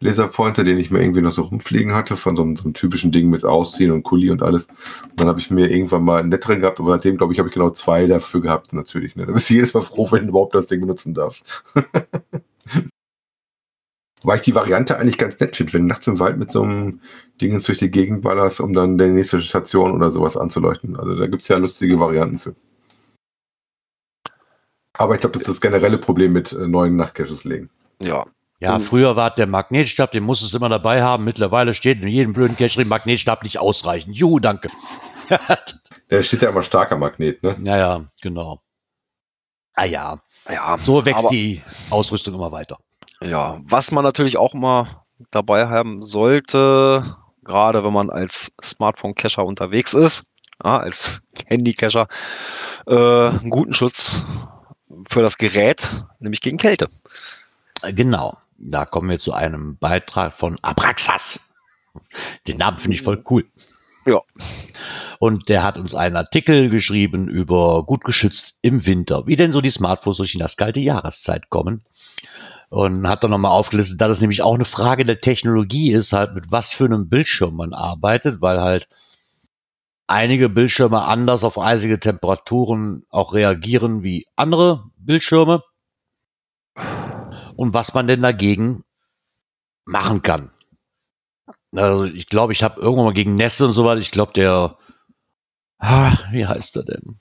[0.00, 3.12] Laserpointer, den ich mir irgendwie noch so rumfliegen hatte, von so einem, so einem typischen
[3.12, 4.66] Ding mit Ausziehen und Kuli und alles.
[4.66, 7.48] Und dann habe ich mir irgendwann mal einen netteren gehabt, aber seitdem, glaube ich, habe
[7.48, 9.16] ich genau zwei dafür gehabt, natürlich.
[9.16, 9.26] Ne?
[9.26, 11.64] Da bist du jedes Mal froh, wenn du überhaupt das Ding benutzen darfst.
[14.22, 16.62] Weil ich die Variante eigentlich ganz nett finde, wenn du nachts im Wald mit so
[16.62, 17.00] einem
[17.40, 20.96] Ding durch die Gegend ballerst, um dann die nächste Station oder sowas anzuleuchten.
[20.96, 22.54] Also da gibt es ja lustige Varianten für.
[24.94, 27.70] Aber ich glaube, das ist das generelle Problem mit äh, neuen Nachtcaches legen.
[28.00, 28.26] Ja.
[28.60, 31.24] Ja, und- früher war der Magnetstab, den musstest du immer dabei haben.
[31.24, 34.12] Mittlerweile steht in jedem blöden Cache drin, Magnetstab nicht ausreichen.
[34.12, 34.70] Juhu, danke.
[36.10, 37.56] Der steht ja immer starker Magnet, ne?
[37.64, 38.60] ja, ja, genau.
[39.74, 42.78] Ah ja, Ja, so wächst aber- die Ausrüstung immer weiter.
[43.20, 49.94] Ja, was man natürlich auch mal dabei haben sollte, gerade wenn man als Smartphone-Cacher unterwegs
[49.94, 50.24] ist,
[50.64, 52.06] ja, als Handycacher
[52.86, 54.22] äh, einen guten Schutz
[55.08, 56.88] für das Gerät, nämlich gegen Kälte.
[57.82, 58.36] Äh, Genau.
[58.58, 61.50] Da kommen wir zu einem Beitrag von Abraxas.
[62.46, 63.44] Den Namen finde ich voll cool.
[64.06, 64.20] Ja.
[65.18, 69.60] Und der hat uns einen Artikel geschrieben über gut geschützt im Winter, wie denn so
[69.60, 71.82] die Smartphones durch das kalte Jahreszeit kommen.
[72.68, 76.34] Und hat dann nochmal aufgelistet, dass es nämlich auch eine Frage der Technologie ist, halt
[76.34, 78.88] mit was für einem Bildschirm man arbeitet, weil halt
[80.08, 85.62] einige Bildschirme anders auf eisige Temperaturen auch reagieren wie andere Bildschirme.
[87.56, 88.84] Und was man denn dagegen
[89.84, 90.50] machen kann.
[91.74, 94.76] Also ich glaube, ich habe irgendwann mal gegen Nässe und so weiter, ich glaube, der,
[95.78, 97.18] ah, wie heißt er denn?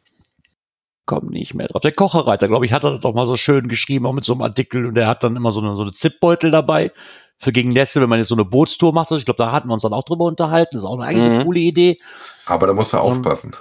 [1.06, 1.82] Komm nicht mehr drauf.
[1.82, 4.42] Der Kocherreiter, glaube ich, hat er doch mal so schön geschrieben, auch mit so einem
[4.42, 4.88] Artikel.
[4.88, 6.92] Und der hat dann immer so eine, so eine Zipbeutel dabei
[7.38, 9.12] für gegen Nässe, wenn man jetzt so eine Bootstour macht.
[9.12, 10.72] Also ich glaube, da hatten wir uns dann auch drüber unterhalten.
[10.74, 11.44] Das ist auch eine eigentlich Mhm.
[11.44, 12.00] coole Idee.
[12.48, 13.56] Aber da musst du aufpassen.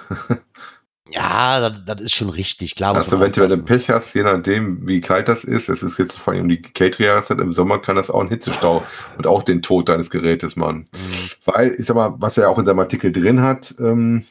[1.11, 2.95] Ja, das, das ist schon richtig, klar.
[2.95, 3.65] Also wenn du, aufpassen.
[3.67, 6.63] Pech hast, je nachdem, wie kalt das ist, es ist jetzt vor allem um die
[6.63, 8.83] kältere Jahreszeit, im Sommer kann das auch ein Hitzestau
[9.19, 10.89] und auch den Tod deines Gerätes machen.
[10.93, 11.31] Mhm.
[11.45, 14.25] Weil, ich sag mal, was er auch in seinem Artikel drin hat, ähm,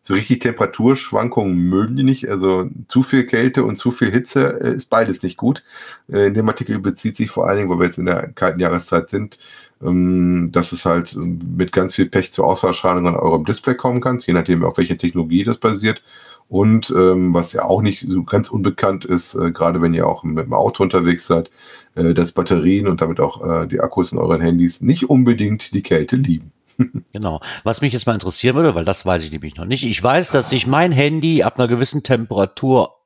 [0.00, 2.28] so richtig Temperaturschwankungen mögen die nicht.
[2.28, 5.62] Also zu viel Kälte und zu viel Hitze äh, ist beides nicht gut.
[6.08, 8.60] Äh, in dem Artikel bezieht sich vor allen Dingen, weil wir jetzt in der kalten
[8.60, 9.38] Jahreszeit sind,
[9.82, 14.18] dass es halt ähm, mit ganz viel Pech zu Ausfallschadungen an eurem Display kommen kann,
[14.18, 16.02] je nachdem, auf welche Technologie das basiert.
[16.48, 20.22] Und ähm, was ja auch nicht so ganz unbekannt ist, äh, gerade wenn ihr auch
[20.22, 21.50] mit dem Auto unterwegs seid,
[21.94, 25.82] äh, dass Batterien und damit auch äh, die Akkus in euren Handys nicht unbedingt die
[25.82, 26.52] Kälte lieben.
[27.12, 27.40] Genau.
[27.64, 29.84] Was mich jetzt mal interessieren würde, weil das weiß ich nämlich noch nicht.
[29.84, 32.96] Ich weiß, dass sich mein Handy ab einer gewissen Temperatur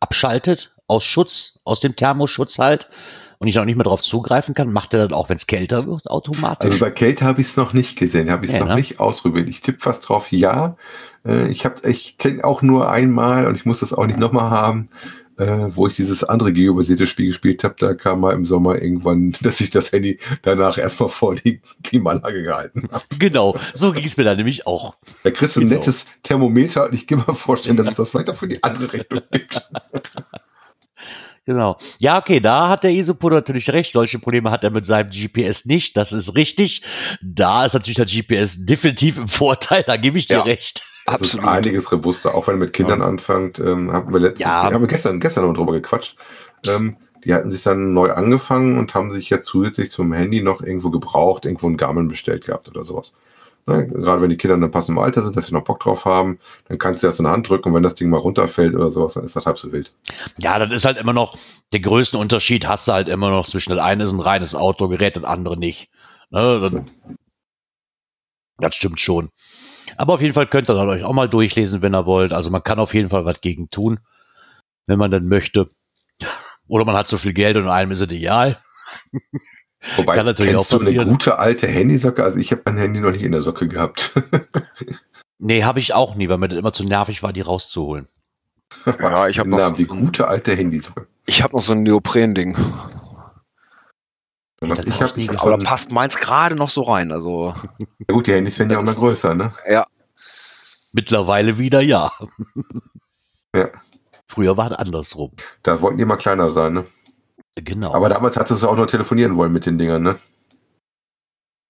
[0.00, 2.88] abschaltet, aus Schutz, aus dem Thermoschutz halt,
[3.38, 4.72] und ich auch nicht mehr darauf zugreifen kann.
[4.72, 6.64] Macht er das auch, wenn es kälter wird, automatisch?
[6.64, 8.76] Also bei Kälte habe ich es noch nicht gesehen, habe ich es Ja, noch ne?
[8.76, 9.48] nicht ausprobiert.
[9.48, 10.76] Ich tippe fast drauf, ja.
[11.26, 14.50] Äh, ich habe ich kenne auch nur einmal und ich muss das auch nicht nochmal
[14.50, 14.88] haben,
[15.36, 17.74] äh, wo ich dieses andere geobasierte Spiel gespielt habe.
[17.78, 22.42] Da kam mal im Sommer irgendwann, dass ich das Handy danach erstmal vor die Klimaanlage
[22.44, 23.04] gehalten habe.
[23.18, 24.94] genau, so ging es mir da nämlich auch.
[25.24, 25.80] Da kriegst du ein Genau.
[25.80, 28.92] nettes Thermometer und ich kann mir vorstellen, dass es das vielleicht auch für die andere
[28.92, 29.66] Rechnung gibt.
[31.46, 31.76] Genau.
[31.98, 33.92] Ja, okay, da hat der Isopod natürlich recht.
[33.92, 35.96] Solche Probleme hat er mit seinem GPS nicht.
[35.96, 36.82] Das ist richtig.
[37.22, 39.82] Da ist natürlich der GPS definitiv im Vorteil.
[39.86, 40.42] Da gebe ich dir Ja.
[40.42, 40.84] recht.
[41.06, 43.58] Das ist einiges robuster, auch wenn er mit Kindern anfängt.
[43.58, 44.62] Ähm, haben wir letztens, Ja.
[44.72, 46.16] haben wir gestern, gestern noch drüber gequatscht.
[46.66, 50.62] Ähm, die hatten sich dann neu angefangen und haben sich jetzt zusätzlich zum Handy noch
[50.62, 53.12] irgendwo gebraucht, irgendwo ein Garmin bestellt gehabt oder sowas.
[53.66, 53.88] Ne?
[53.88, 56.38] Gerade wenn die Kinder in einem passenden Alter sind, dass sie noch Bock drauf haben,
[56.68, 58.90] dann kannst du das in der Hand drücken und wenn das Ding mal runterfällt oder
[58.90, 59.92] sowas, dann ist das halb so wild.
[60.36, 61.36] Ja, das ist halt immer noch,
[61.72, 65.16] der größte Unterschied hast du halt immer noch zwischen das eine ist ein reines Autogerät,
[65.16, 65.90] das andere nicht.
[66.30, 67.16] Ne, das,
[68.58, 69.30] das stimmt schon.
[69.96, 72.32] Aber auf jeden Fall könnt ihr dann euch auch mal durchlesen, wenn ihr wollt.
[72.32, 74.00] Also man kann auf jeden Fall was gegen tun,
[74.86, 75.70] wenn man denn möchte.
[76.66, 78.62] Oder man hat so viel Geld und einem ist es egal.
[79.96, 81.08] Wobei, Kann natürlich kennst auch du eine passieren.
[81.08, 82.24] gute alte Handysocke?
[82.24, 84.12] Also ich habe mein Handy noch nicht in der Socke gehabt.
[85.40, 88.06] Nee, habe ich auch nie, weil mir das immer zu nervig war, die rauszuholen.
[88.86, 91.06] Ja, ich hab Na, noch- die gute alte Handysocke.
[91.26, 92.56] Ich habe noch so ein Neopren-Ding.
[94.60, 96.70] Was das ich hab ich habe, ich hab Aber so da passt meins gerade noch
[96.70, 97.12] so rein.
[97.12, 99.52] Also, ja gut, die Handys werden ja auch immer größer, ne?
[100.92, 102.12] Mittlerweile wieder ja.
[103.54, 103.68] Ja.
[104.28, 105.32] Früher war es andersrum.
[105.62, 106.86] Da wollten die mal kleiner sein, ne?
[107.56, 107.94] Genau.
[107.94, 110.16] Aber damals hattest du auch nur telefonieren wollen mit den Dingern, ne?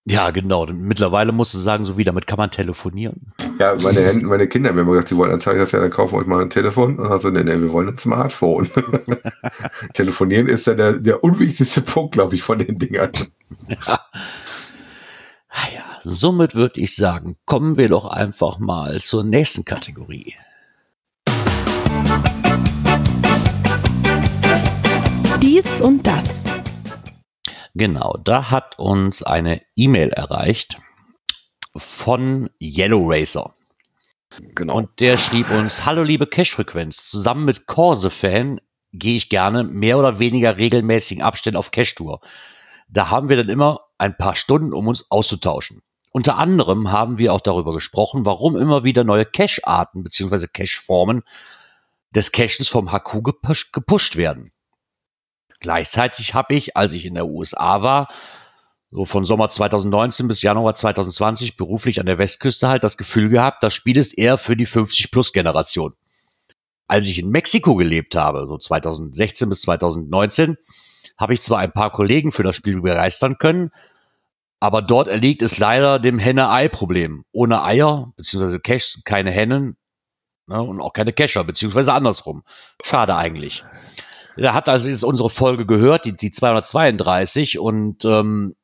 [0.07, 0.67] ja, genau.
[0.67, 3.33] Mittlerweile musst du sagen, so wie damit kann man telefonieren.
[3.59, 5.81] Ja, meine, Hen- meine Kinder haben immer gesagt, sie wollen, dann sage ich das ja,
[5.81, 6.99] dann kaufen wir euch mal ein Telefon.
[6.99, 8.69] Und also, nee, nee, wir wollen ein Smartphone.
[9.95, 13.13] Telefonieren ist ja der, der unwichtigste Punkt, glaube ich, von den Dingern.
[15.49, 20.35] Ah ja, somit würde ich sagen, kommen wir doch einfach mal zur nächsten Kategorie.
[25.55, 26.43] Dies und das.
[27.77, 30.81] Genau, da hat uns eine E-Mail erreicht
[31.77, 33.55] von Yellow Racer.
[34.57, 34.75] genau.
[34.75, 38.61] Und der schrieb uns, hallo liebe Cash-Frequenz, zusammen mit Corse-Fan
[38.95, 42.21] gehe ich gerne mehr oder weniger regelmäßigen Abständen auf Cash-Tour.
[42.89, 45.83] Da haben wir dann immer ein paar Stunden, um uns auszutauschen.
[46.11, 50.49] Unter anderem haben wir auch darüber gesprochen, warum immer wieder neue Cache-Arten bzw.
[50.53, 51.23] Cache-Formen
[52.11, 54.51] des Caches vom HQ gepusht, gepusht werden.
[55.65, 58.09] Gleichzeitig habe ich, als ich in der USA war,
[58.91, 63.63] so von Sommer 2019 bis Januar 2020 beruflich an der Westküste halt das Gefühl gehabt,
[63.63, 65.95] das Spiel ist eher für die 50-Plus-Generation.
[66.87, 70.59] Als ich in Mexiko gelebt habe, so 2016 bis 2019,
[71.17, 73.71] habe ich zwar ein paar Kollegen für das Spiel begeistern können,
[74.61, 77.25] Aber dort erliegt es leider dem Henne-Ei-Problem.
[77.33, 79.79] Ohne Eier, beziehungsweise Cash, keine Hennen
[80.47, 82.45] ne, und auch keine Cacher, beziehungsweise andersrum.
[82.83, 83.65] Schade eigentlich.
[84.37, 88.57] Da hat also jetzt unsere Folge gehört, die, die 232 und ähm,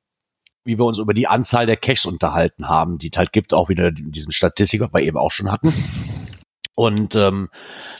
[0.64, 3.68] wie wir uns über die Anzahl der Caches unterhalten haben, die es halt gibt, auch
[3.68, 5.72] wieder in diesem Statistik, was wir eben auch schon hatten.
[6.74, 7.48] Und ähm,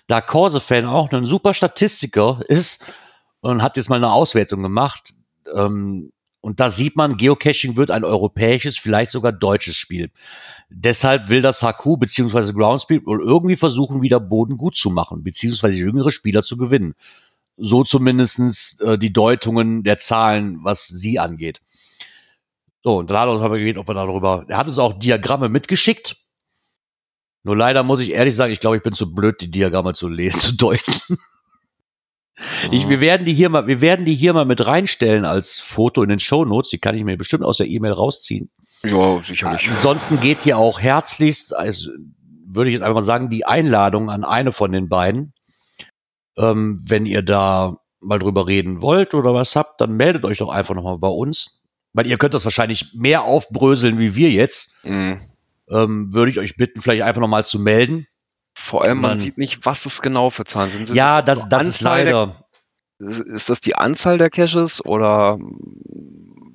[0.07, 2.87] da Corse-Fan auch ein super Statistiker ist
[3.41, 5.15] und hat jetzt mal eine Auswertung gemacht,
[5.55, 6.13] ähm,
[6.43, 10.11] und da sieht man, Geocaching wird ein europäisches, vielleicht sogar deutsches Spiel.
[10.71, 12.53] Deshalb will das HQ bzw.
[12.53, 16.95] Groundspeed wohl irgendwie versuchen, wieder Boden gut zu machen, beziehungsweise jüngere Spieler zu gewinnen.
[17.63, 21.61] So zumindestens äh, die Deutungen der Zahlen, was sie angeht.
[22.83, 24.99] So, und dann hat er uns aber gebeten, ob wir darüber, er hat uns auch
[24.99, 26.17] Diagramme mitgeschickt.
[27.43, 30.09] Nur leider muss ich ehrlich sagen, ich glaube, ich bin zu blöd, die Diagramme zu
[30.09, 31.19] lesen, zu deuten.
[32.71, 36.03] Ich, wir werden die hier mal, wir werden die hier mal mit reinstellen als Foto
[36.03, 36.71] in den Show Notes.
[36.71, 38.51] Die kann ich mir bestimmt aus der E-Mail rausziehen.
[38.83, 39.69] Ja, sicherlich.
[39.69, 41.91] Ansonsten geht hier auch herzlichst, also
[42.47, 45.35] würde ich jetzt einfach mal sagen, die Einladung an eine von den beiden.
[46.37, 50.49] Ähm, wenn ihr da mal drüber reden wollt oder was habt, dann meldet euch doch
[50.49, 51.61] einfach nochmal bei uns.
[51.93, 54.75] Weil ihr könnt das wahrscheinlich mehr aufbröseln wie wir jetzt.
[54.85, 55.21] Mhm.
[55.69, 58.07] Ähm, würde ich euch bitten, vielleicht einfach nochmal zu melden.
[58.55, 60.87] Vor allem, man Man- sieht nicht, was es genau für Zahlen sind.
[60.89, 62.45] Sind ja, das das, das ist der- leider.
[62.99, 65.39] Ist- Ist das die Anzahl der Caches oder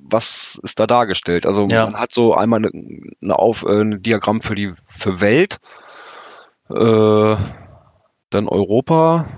[0.08, 1.44] was ist da dargestellt?
[1.46, 1.84] Also Ja.
[1.86, 2.70] man hat so einmal eine,
[3.20, 5.58] eine, Auf, äh, ein Diagramm für die für Welt,
[6.70, 7.36] äh,
[8.30, 9.28] dann Europa.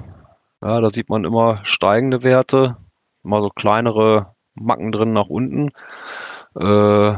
[0.62, 2.76] Ja, da sieht man immer steigende Werte,
[3.22, 5.70] immer so kleinere Macken drin nach unten.
[6.58, 7.14] Äh,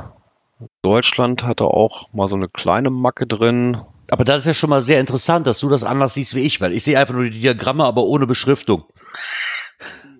[0.82, 3.80] Deutschland hatte auch mal so eine kleine Macke drin.
[4.11, 6.61] Aber das ist ja schon mal sehr interessant, dass du das anders siehst wie ich,
[6.61, 8.84] weil ich sehe einfach nur die Diagramme, aber ohne Beschriftung.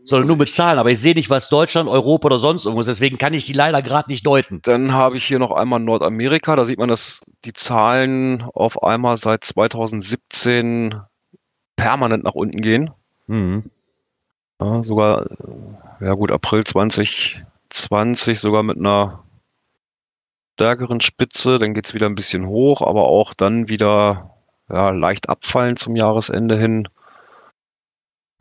[0.05, 3.19] Sondern nur mit Zahlen, aber ich sehe nicht, was Deutschland, Europa oder sonst irgendwas, deswegen
[3.19, 4.61] kann ich die leider gerade nicht deuten.
[4.63, 6.57] Dann habe ich hier noch einmal Nordamerika.
[6.57, 10.95] Da sieht man, dass die Zahlen auf einmal seit 2017
[11.77, 12.91] permanent nach unten gehen.
[13.31, 13.71] Mhm.
[14.61, 19.23] Ja, sogar, äh, ja gut, April 2020 sogar mit einer
[20.55, 21.61] stärkeren Spitze.
[21.61, 24.35] Dann geht es wieder ein bisschen hoch, aber auch dann wieder
[24.69, 26.89] ja, leicht abfallen zum Jahresende hin.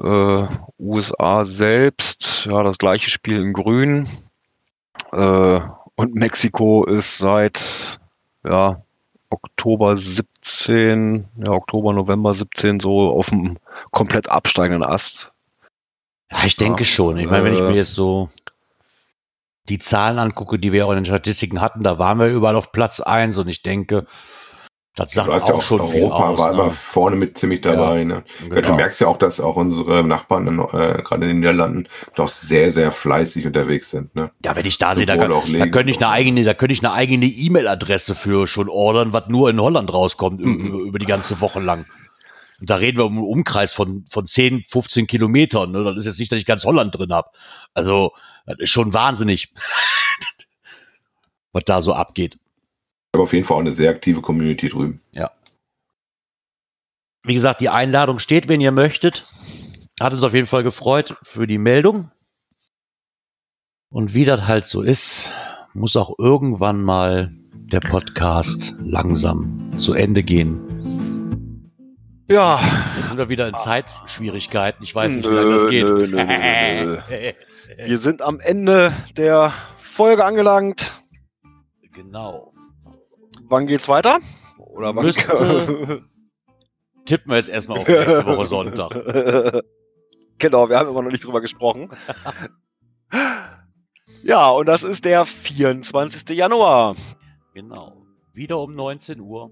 [0.01, 0.47] Äh,
[0.79, 4.07] USA selbst, ja, das gleiche Spiel in Grün.
[5.11, 5.59] Äh,
[5.95, 7.99] und Mexiko ist seit
[8.43, 8.81] ja,
[9.29, 13.57] Oktober 17, ja, Oktober, November 17 so auf dem
[13.91, 15.33] komplett absteigenden Ast.
[16.31, 17.17] Ja, ich denke Ja, schon.
[17.17, 18.29] Ich meine, wenn ich äh, mir jetzt so
[19.67, 22.71] die Zahlen angucke, die wir auch in den Statistiken hatten, da waren wir überall auf
[22.71, 24.07] Platz eins und ich denke,
[25.05, 26.39] das sagt du hast ja auch auch schon Europa aus.
[26.39, 26.71] war immer Ne?
[26.71, 28.03] vorne mit ziemlich dabei.
[28.03, 28.23] Ne?
[28.41, 28.75] Ja, Du Genau.
[28.75, 32.91] merkst ja auch, dass auch unsere Nachbarn äh, gerade in den Niederlanden doch sehr, sehr
[32.91, 34.13] fleißig unterwegs sind.
[34.15, 34.31] Ne?
[34.43, 36.53] Ja, wenn ich da sehe, da, kann- auch da könnte ich eine auch- eigene, da
[36.53, 40.53] könnte ich eine eigene E-Mail-Adresse für schon ordern, was nur in Holland rauskommt Mhm.
[40.67, 41.85] über, über die ganze Woche lang.
[42.59, 45.71] Und da reden wir um einen Umkreis von, von 10, 15 Kilometern.
[45.71, 45.83] Ne?
[45.85, 47.29] Das ist jetzt nicht, dass ich ganz Holland drin habe.
[47.73, 48.11] Also,
[48.45, 49.53] das ist schon wahnsinnig,
[51.53, 52.37] was da so abgeht.
[53.13, 55.01] Aber auf jeden Fall auch eine sehr aktive Community drüben.
[57.23, 59.25] Wie gesagt, die Einladung steht, wenn ihr möchtet.
[59.99, 62.09] Hat uns auf jeden Fall gefreut für die Meldung.
[63.91, 65.33] Und wie das halt so ist,
[65.73, 70.61] muss auch irgendwann mal der Podcast langsam zu Ende gehen.
[72.31, 72.59] Ja,
[72.97, 74.83] Jetzt sind wir wieder in Zeitschwierigkeiten.
[74.83, 75.87] Ich weiß nicht, wie lange das geht.
[75.87, 76.99] nö, nö, nö,
[77.85, 80.93] wir sind am Ende der Folge angelangt.
[81.93, 82.53] genau.
[83.49, 84.19] Wann geht's weiter?
[84.57, 85.05] Oder wann?
[85.05, 86.01] Müsste-
[87.05, 88.91] Tippen wir jetzt erstmal auf nächste Woche Sonntag.
[90.37, 91.89] genau, wir haben immer noch nicht drüber gesprochen.
[94.23, 96.29] Ja, und das ist der 24.
[96.37, 96.95] Januar.
[97.55, 98.05] Genau.
[98.33, 99.51] Wieder um 19 Uhr.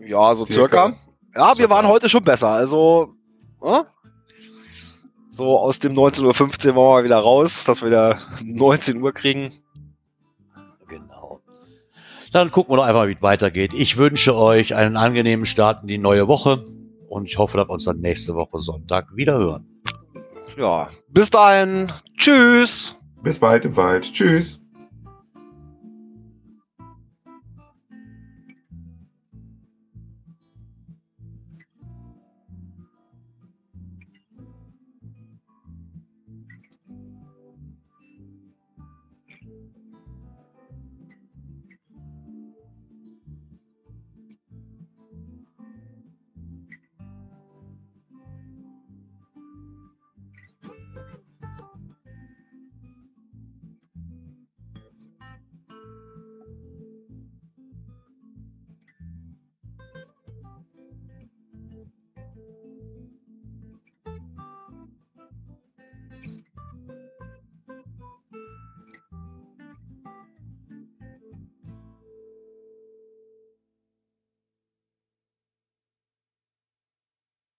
[0.00, 0.86] Ja, so Circa.
[0.86, 0.96] circa.
[1.36, 1.70] Ja, wir Circa.
[1.70, 2.48] waren heute schon besser.
[2.48, 3.14] Also,
[3.62, 3.84] äh?
[5.30, 9.12] so aus dem 19.15 Uhr wollen wir mal wieder raus, dass wir wieder 19 Uhr
[9.12, 9.52] kriegen.
[12.38, 13.72] Dann gucken wir doch einfach, wie es weitergeht.
[13.74, 16.64] Ich wünsche euch einen angenehmen Start in die neue Woche
[17.08, 19.66] und ich hoffe, dass wir uns dann nächste Woche Sonntag wieder hören.
[20.56, 21.90] Ja, bis dahin.
[22.16, 22.94] Tschüss.
[23.24, 24.04] Bis bald im Wald.
[24.12, 24.60] Tschüss.